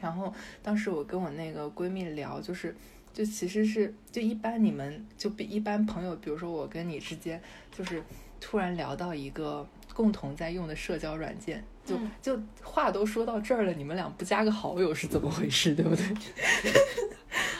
[0.00, 2.74] 然后当时我跟我那个闺蜜聊就是。
[3.12, 7.40] 就其实是，就一般你们就比一般朋友，比如说我跟你之间，
[7.70, 8.02] 就是
[8.40, 16.04] 突然聊到一个共同在用的社交软件，就就话都说到这儿了，你们俩不加个好友是怎么回事，对不对？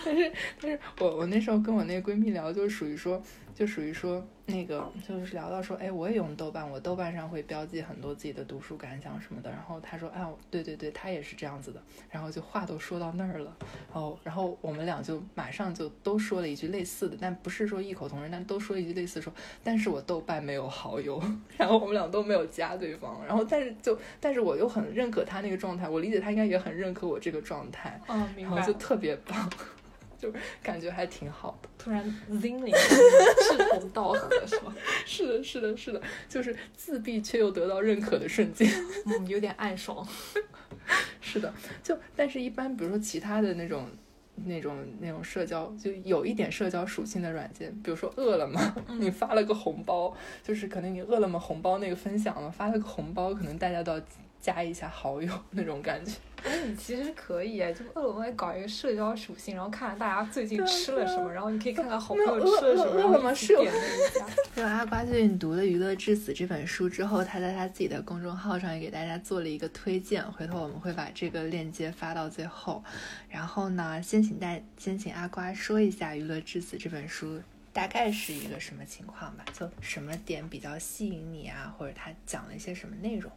[0.04, 3.22] 但 但是但是我我那时候跟我那个闺蜜聊，就属于说。
[3.54, 9.48] 就属于说那个，就是聊到说，哎，我也用豆瓣，我豆瓣上会标记很多自己的读书感想什么的。
[9.48, 11.80] 然后他说，哎，对对对，他也是这样子的。
[12.10, 13.56] 然后就话都说到那儿了，
[13.92, 19.32] 然后然后我们俩就马上就都说了一句类似的，但不是说异口同声，但都说一句类似说，
[19.62, 21.22] 但是我豆瓣没有好友，
[21.56, 23.24] 然后我们俩都没有加对方。
[23.26, 29.50] 然后但是就但是我又很认可他那个状态，我理解他应该也很认可我这个状态，嗯，明白，然后就特别棒。
[30.24, 34.74] 就感觉还挺好的，突然 zing 志同道合是吗？
[35.04, 38.70] 是的，是的，是的，就是自闭却又得到认可的瞬间，
[39.06, 40.06] 嗯，有点暗爽。
[41.20, 41.52] 是的，
[41.82, 43.86] 就但是，一般比如说其他的那种、
[44.44, 54.00] 那种、那种社交，就有一点社交属性的软件，比如说饿了么，你发了个红包，就是可能你饿了么红包那个分享了，发了个红包，可能大家都要
[54.44, 56.12] 加一下好友那种感觉。
[56.42, 64.26] 哎，你其实可以就饿了么搞一个社交属性，然后看看大家最近吃了什么， 然后你可以看看好朋友吃了什么，然后一起点那一家。
[64.54, 72.84] 就阿瓜最近读了《娱乐至死》这本书之后，他在他自己的公众号上也给大家做了一个推荐，回头我们会把这个链接发到最后。
[73.30, 77.40] 然后呢，先请大先请阿瓜说一下《娱乐至死》这本书
[77.72, 79.44] 大概是一个什么情况吧？
[79.58, 83.32] 就什么点比较吸引你啊，或者他讲了一些什么内容？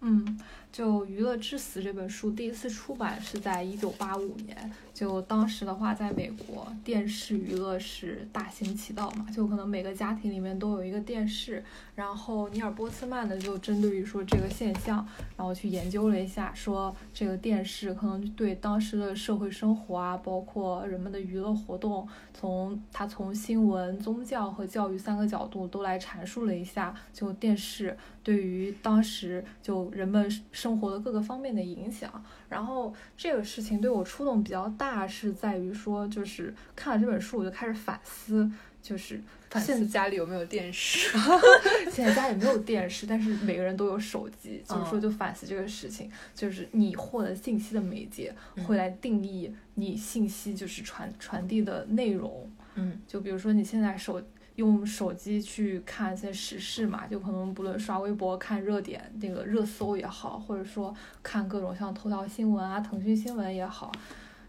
[0.00, 0.38] 嗯。
[0.70, 4.72] 就《娱乐至死》这本书第一次出版是在一九八五年。
[4.94, 11.62] 就当时的话，在美国，电视娱乐是大行其道嘛，就可能每个家庭里面都有一个电视。
[11.94, 15.06] 然后尼尔波茨曼呢，就针对于说这个现象，
[15.36, 30.28] 然后去研究了一下，说这个电视可能对当时的社会生活啊，包括人们的娱乐活动，从他从新闻、宗教和教育三个角度都来阐述了一下，就电视对于当时就人们。
[30.58, 32.10] 生活的各个方面的影响，
[32.48, 38.50] 然后这个事情对我触动比较大，是在于说，就是看了这本书，我就开始反思，
[38.82, 39.22] 就是
[39.54, 41.16] 现在家里有没有电视。
[41.92, 48.34] 现在家里没有电视，但是每个人都有手机，就是说就反思这个事情，就是你获得信息的媒介
[48.66, 52.50] 会来定义你信息就是传传递的内容。
[52.74, 54.20] 嗯，就比如说你现在手。
[54.58, 60.92] 用手机去看一些时事嘛，就可能不论刷微博看热点那个热搜也好，或者说
[61.22, 63.92] 看各种像头条新闻啊、腾讯新闻也好，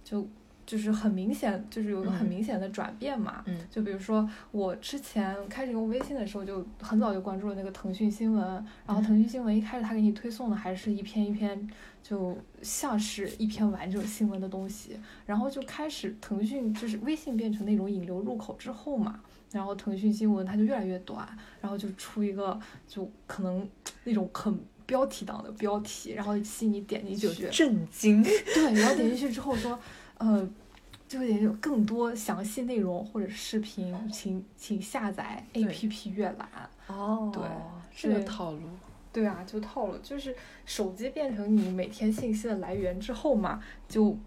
[0.03, 0.27] 就
[0.65, 3.43] 就是很明显，就是有一个很明显的转变嘛。
[3.45, 8.43] 嗯，就比如说我之前开始用微信的时候，就很早就关注了那个腾讯新闻，
[8.87, 11.69] 然后腾讯新闻一开始他给你推送的还是一篇一篇，
[12.01, 19.19] 就像是一篇完整新闻的东西，然后就开始腾讯就是微信变成那种引流入口之后嘛。
[19.51, 21.27] 然后腾讯新闻它就越来越短，
[21.59, 23.67] 然后就出一个就可能
[24.05, 28.23] 那种很标题党的标题，然后吸引你点进去，觉得震惊。
[28.23, 29.79] 对，然后点进去之后说，
[30.17, 30.49] 呃，
[31.07, 36.47] 就点有更多详细内容或者视频，请请下载 APP 阅览。
[36.87, 37.43] 哦，对，
[37.95, 38.59] 这个套路。
[39.11, 40.35] 对啊，就套路，就是
[40.65, 44.17] 手机变成你每天信息的来源之后嘛，就。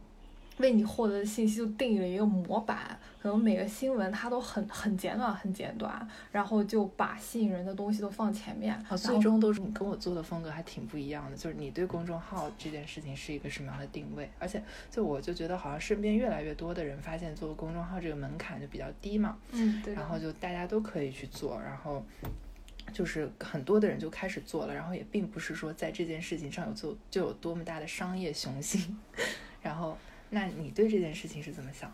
[0.59, 8.77] 为你获得的信息就定义了一个模板，可能每个新闻它都很很简短，很简短，然后就把吸引人的东西都放前面。
[8.97, 14.29] 最终都是你跟我做的风格还挺不一样的，就是你对公众号这件事情是一个什么样的定位？
[14.41, 14.61] 而且
[14.91, 19.95] 就我就觉得好像身边越来越多的人发现做公众号这个门槛就比较低嘛，嗯，对。
[19.95, 22.05] 然后就大家都可以去做，然后
[22.93, 28.99] 就是很多的人就开始做了，然后也并不是说在这件事情上有做就有多么大的商业雄心，
[29.63, 29.97] 然后。
[30.35, 31.93] 那你对这件事情是怎么想？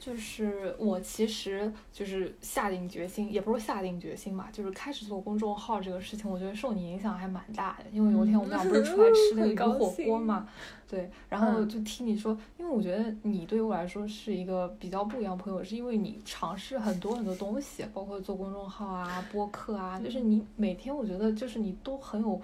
[0.00, 7.84] 就是我其实就是下定决心，也不是下定决心吧，就是开始做公众号这个事情，我觉得受你影响还蛮大的。
[7.92, 10.48] 因为有一天我们俩不是出来吃那个鱼火锅嘛，
[10.88, 22.40] 对，然后就听你说，因为我觉得你对我来说是一个比较不一样的朋友，是因为你尝试很多很多东西，包括做公众号啊、播客啊，就是你每天我觉得就是你都很有。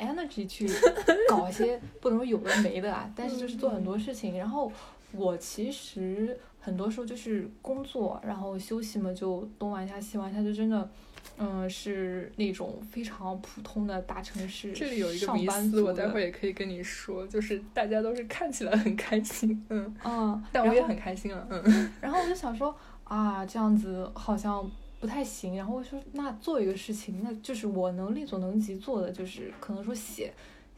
[0.00, 0.66] energy 去
[1.28, 4.38] 搞一些不能说有的没的啊，但是就是做很多事情。
[4.38, 4.72] 然后
[5.12, 10.90] 我其实很多时候就是工作，然后休息嘛就东玩一下西玩一下，就真的，
[11.38, 14.72] 嗯，是那种非常普通的大城市。
[14.72, 21.90] 这里有一个迷思，我待会儿也可以跟你说，就是大家都是看起来很开心，嗯嗯，但我也很开心了，嗯。
[22.00, 24.70] 然后我就想说啊，这样子好像。
[25.00, 30.30] 不太行，然后我说那做一个事情，那就是我能力所能及做的，就是可能说写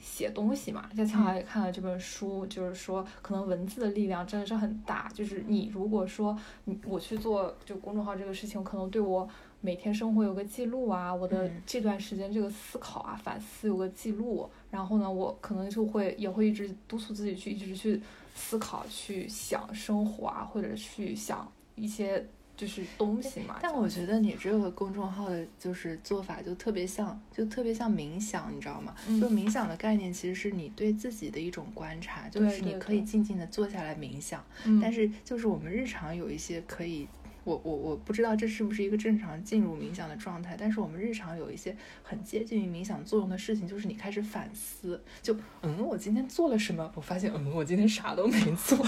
[0.03, 0.91] 写东西嘛。
[0.95, 5.09] 像乔海也看了这本书，就是说可能文字的力量真的是很大。
[5.15, 9.27] 就是你如果说你我去做就公众号这个事情，可能对我
[9.61, 18.03] 每天生活有个记录啊，我的这段时间这个思考啊反思有个记录，然后呢，我可能就会也会一直督促自己去一直去
[18.35, 22.27] 思考、去想生活啊，或者去想一些
[22.63, 23.59] 就是东西嘛。
[23.61, 28.95] 但我觉得你这个公众号的就是做法就特别像，就特别像冥想，你知道吗？
[29.09, 34.45] 嗯就冥想的概念其实是你对自己的一种观察，就是你可以静静的坐下来冥想。
[34.65, 37.09] 嗯，但是就是我们日常有一些可以，
[37.45, 46.91] 我我我不知道这是不是一个正常进入冥想的状态，但是我们日常有一些很接近于冥想作用的事情，就是你开始反思，就嗯，我今天做了什么？
[46.95, 48.79] 我发现嗯，我今天啥都没做。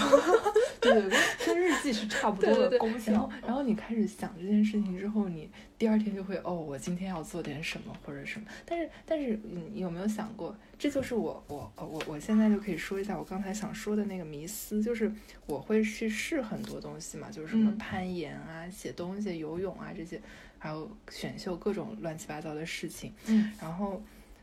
[0.81, 3.31] 对对对，跟日记是差不多对对对，的功然后效。
[3.47, 5.49] 然后你开始想这件事情之后，你
[5.79, 8.45] 第二天就会哦，我今天要做点什么或者什么。
[8.65, 15.11] 但是但是你有没有想过，这就是我我呃我我现在就可以说一下我刚才想说的那个迷思，就是
[15.45, 20.21] 我会去试很多东西嘛，就是什么嗯攀岩啊、写东西、游泳啊这些，
[20.59, 23.13] 还有选秀各种乱七八糟的事情。
[23.27, 24.01] 嗯然后，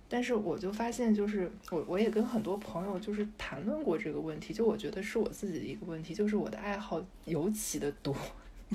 [0.09, 8.17] 但是我就发现，就是我我也跟很多朋友就是谈论过这个问题，就我觉得是我自己的一个问题，就是我的爱好尤其的多。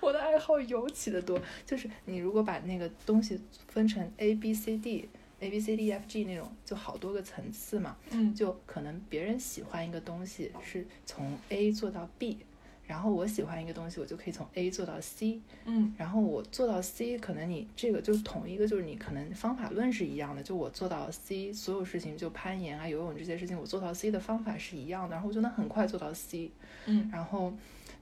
[0.00, 5.08] 我的爱好尤其的多，就是你如果把那个东西分成 A B C D
[5.40, 8.34] A B C D E F G 那种，就好多个层次嘛，嗯。
[8.34, 12.38] 就可能别人喜欢一个东西是从 A 做到 B，
[12.86, 15.94] 然后我喜欢一个东西，我就可以从 A 做到 C，嗯。
[15.96, 26.50] 然后我做到 C，可能你这个就是同一个，就是你可能方法论是一样的，就我做到 C，所有事情就攀岩啊、游泳这些事情，我做到 C 的方法是一样的，然后我就能很快做到 C。
[26.86, 27.08] 嗯。
[27.12, 27.52] 然后，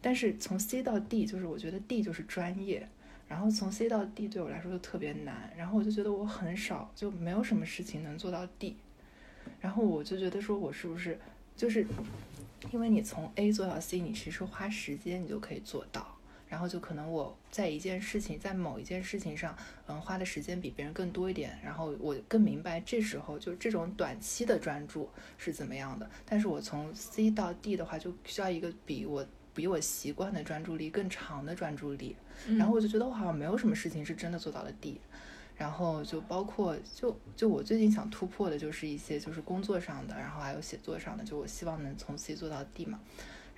[0.01, 2.89] 但是从 C 到 D，就是我觉得 D 就是专业，
[3.29, 8.77] 然后从 C 到 D 对我来说就特别难，然后我就觉得我很少，就没有什么事情能做到 D，
[9.61, 11.19] 然后我就觉得说我是不是
[11.55, 11.87] 就是
[12.73, 16.15] 因为你从 A 做到 C，你其实花时间你就可以做到。
[16.49, 19.55] 然后就可能我在一件事情，在某一件事情上，
[19.87, 26.09] 嗯，花的时间比别人更多一点，然后我更明白这时候就这种短期的专注是怎么样的。
[26.25, 29.27] 但是我从 C 到 D 的话，就需要一个比我
[29.59, 32.15] 比我习惯的专注力更长的专注力。
[32.47, 35.01] 嗯然后我就觉得我好像没有什么事情是真的做到了 D。
[35.57, 43.01] 然后就包括就就我最近想突破的就是一些就是工作上的，然后还有写作上的，就我希望能从 C 做到 D 嘛。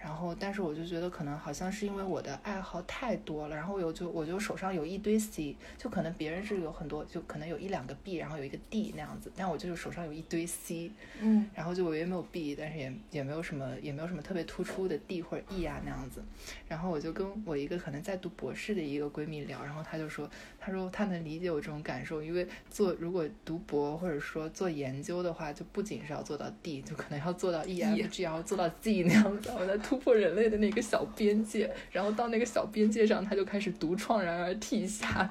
[0.03, 10.91] 然后，但是我就觉得可能好像是因为我的爱好太多了，然后有就我就手上有一堆 C，就可能别人是有很多，就可能有一两个 B，然后有一个 D 那样子，但我就是手上有一堆 C，
[11.21, 11.49] 嗯。
[11.55, 16.23] 然后就我也没有 B，但是也也没有什么也没有什么特别突出的 D 或者 E 啊那样子。
[16.67, 20.29] 然后我就跟我一个可能在读博士的一个闺蜜聊，然后她就说，
[20.59, 35.29] 她说她能理解我这种感受，因为做如果读博或者说做研究的话，就不仅是要做到 D，就可能要做到 E、F、G，然后做到 Z 那样子，我在突破人类的那个小边界，然后到那个小边界上，他就开始独怆然而涕下，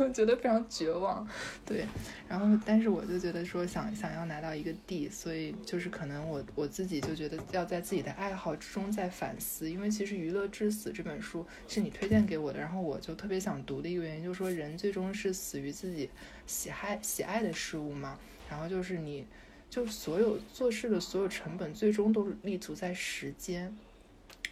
[0.00, 1.24] 我 觉得非常绝望。
[1.64, 1.86] 对，
[2.28, 16.10] 然后但是我就觉得说想想要拿到一个 D，所以就是可能我我自己就觉得要在自己的爱好之中再反思，因为其实《娱乐至死》这本书是你推荐给我的，然后我就特别想读的一个原因，就是说人最终是死于自己
[16.48, 18.18] 喜爱喜爱的事物嘛，
[18.50, 19.24] 然后就是你
[19.70, 23.72] 就所有做事的所有成本最终都是立足在时间。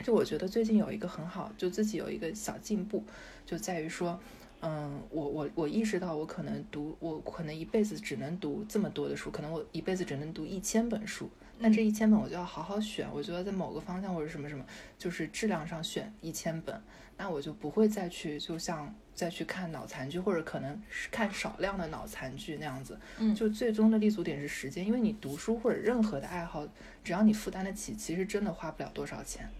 [0.04, 3.04] 就我觉得最近有一个很好，就自己有一个小进步，
[3.44, 4.18] 就在于说，
[4.60, 11.28] 嗯，我我我意识到我可能读，我可能一辈子只能读这么多的书，可能我一辈子只能读一千本书。
[11.60, 14.64] 那这一千本我就要好好选，我觉得在某个方向或者什么什么，
[14.96, 16.80] 就是质量上选一千本，
[17.16, 22.96] 那我就不会再去就像再去看脑残剧，或者可能是看少量的脑残剧那样子。
[23.18, 26.64] 嗯就最终的立足点是时间，因为你读书或者任何的爱好，
[27.02, 29.50] 只要你负担得起，其实真的花不了多少钱。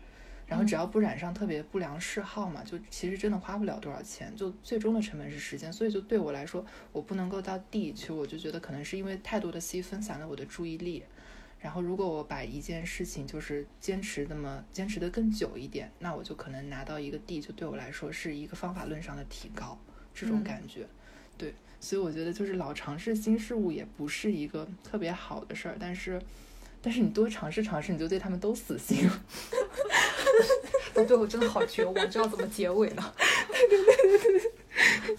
[0.49, 5.71] 然后只要不染上特别不良嗜好嘛，就其实真的花不了多少钱，就最终的成本是时间。
[5.71, 11.05] 所以就对我来说，我不能够到 D 去，我就觉得可能是因为太多的 C 分散了我的注意力。
[11.61, 19.79] 然后如果我把一件事情就是坚持那么坚持的更久一点，那我就可能拿到一个 D，就对我来说是一个方法论上的提高，
[20.15, 20.87] 这种嗯感觉。
[21.37, 26.19] 对，所以我觉得就是老尝试新事物也不是一个特别好的事儿，但是。
[26.81, 28.99] 但是你多尝试尝试，你就对他们都死心
[30.99, 31.05] 了。
[31.05, 33.15] 到最后真的好绝望，知道怎么结尾了。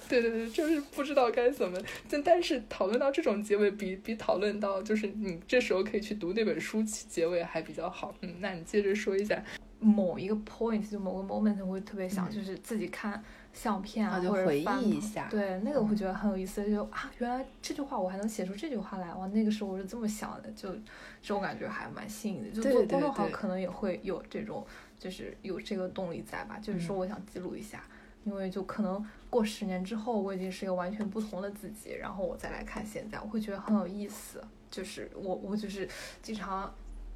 [0.07, 1.79] 对对对对，就是不知道该怎么。
[2.09, 8.13] 但但是讨论到这种结尾，比比讨论到就是你这时候可以去读那本书结尾还比较好。
[8.21, 9.43] 嗯，那你接着说一下。
[9.81, 13.23] 某一个 point 就某个 moment 我会特别想，就是自己看
[13.53, 20.79] 相片啊，或者回忆一下对，那个我会觉得很有意思，就啊，原来这句话我还能写出这句话来，哇，那个时候我是这么想的，就这
[21.27, 22.49] 种感觉还蛮新颖的。
[22.49, 24.67] 就做公众号可能也会有这种，
[24.99, 27.81] 就是有这个动力在吧，就是说嗯我想记录一下。
[28.25, 34.43] 因为就可能过十年之后，我已经是一个完全不同的自己，然后我再来看现在，我会觉得很有意思。
[34.69, 35.87] 就是我我就是
[36.21, 36.71] 经常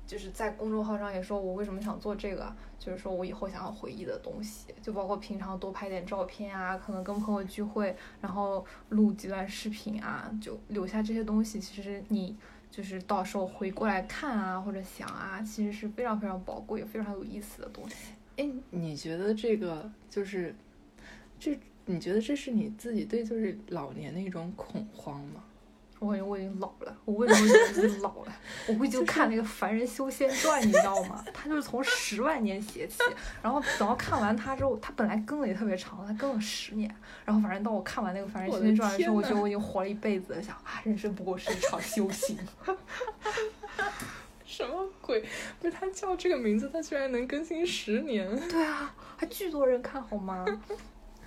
[0.08, 11.60] 就是在公众号上也说我为什么想做这个，就是说我以后想要回忆的东西，就包括平常多拍点照片啊，可能跟朋友聚会，然后录几段视频啊，就留下这些东西。
[11.60, 12.36] 其实你
[12.76, 17.96] 就是到时候回过来看啊，或者想啊，其实是非常非常宝贵、非常有意思的东西。
[18.38, 20.56] 哎，你觉得这个就是
[21.40, 21.56] 这？
[21.86, 25.44] 你觉得这是你自己对就是老年的一种恐慌吗？
[26.04, 28.34] 我感觉我已经老了，我为什么觉得自己老了？
[28.68, 31.24] 我会就看那个《凡人修仙传》，你知道吗？
[31.34, 32.98] 他就是从十万年写起，
[33.42, 36.94] 然后等到看完他之后，他本来更的也特别长，他更了十年。
[37.24, 42.38] 然后反正到我看完那个《凡人修仙传》的时候，我觉得我已经活了一辈子了，想啊，人生不过是一场修行。
[44.46, 45.24] 什么鬼？
[45.60, 48.30] 不是他叫这个名字，他居然能更新十年？
[48.50, 50.46] 对啊，还巨多人看好吗？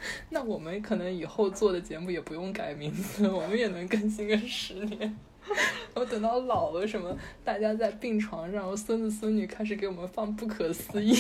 [0.31, 5.17] 那我们可能以后做的节目也不用改名字， 我们也能更新个十年。
[5.95, 11.15] 我等到老了，什么大家在病床上，我孙子孙女开始给我们放不可思议。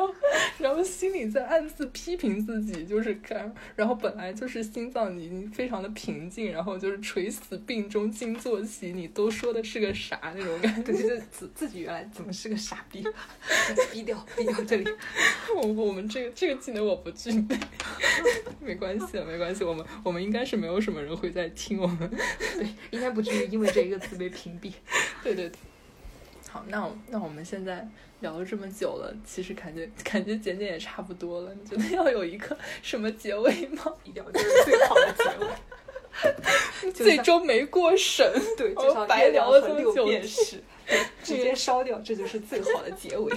[0.00, 0.14] 然后，
[0.58, 11.20] 然后心里在暗自批评自己，就是看，然后本来就是心脏已经非常的平静，然后就是垂死病中惊坐起，你都说的是个啥那种感觉？
[11.30, 13.04] 自自己原来怎么是个傻逼？
[13.92, 14.90] 逼掉，逼掉这里。
[15.54, 17.54] 我我们这个这个技能我不具备，
[18.60, 22.10] 没关系没关系，我们我们应该是没有什么人会在听我们，
[22.56, 24.72] 对，应该不至于因为这一个词被屏蔽。
[25.22, 25.58] 对对对。
[26.48, 27.86] 好，那那我们现在。
[28.20, 31.52] 聊了这么久了，其实感觉感觉简简也差不多了。
[31.54, 33.84] 你觉得要有一个什么结尾吗？
[34.04, 35.24] 一定要就是最好的结
[36.86, 40.06] 尾， 最终没过审， 对，就像白聊了这么久，
[41.22, 43.32] 直接烧掉，这就是最好的结尾，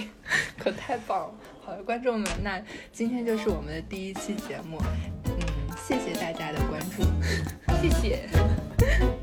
[0.58, 1.34] 可太棒了！
[1.62, 2.62] 好的，观众们，那
[2.92, 4.78] 今天就是我们的第一期节目，
[5.24, 7.02] 嗯，谢谢大家的关注，
[7.80, 9.13] 谢谢。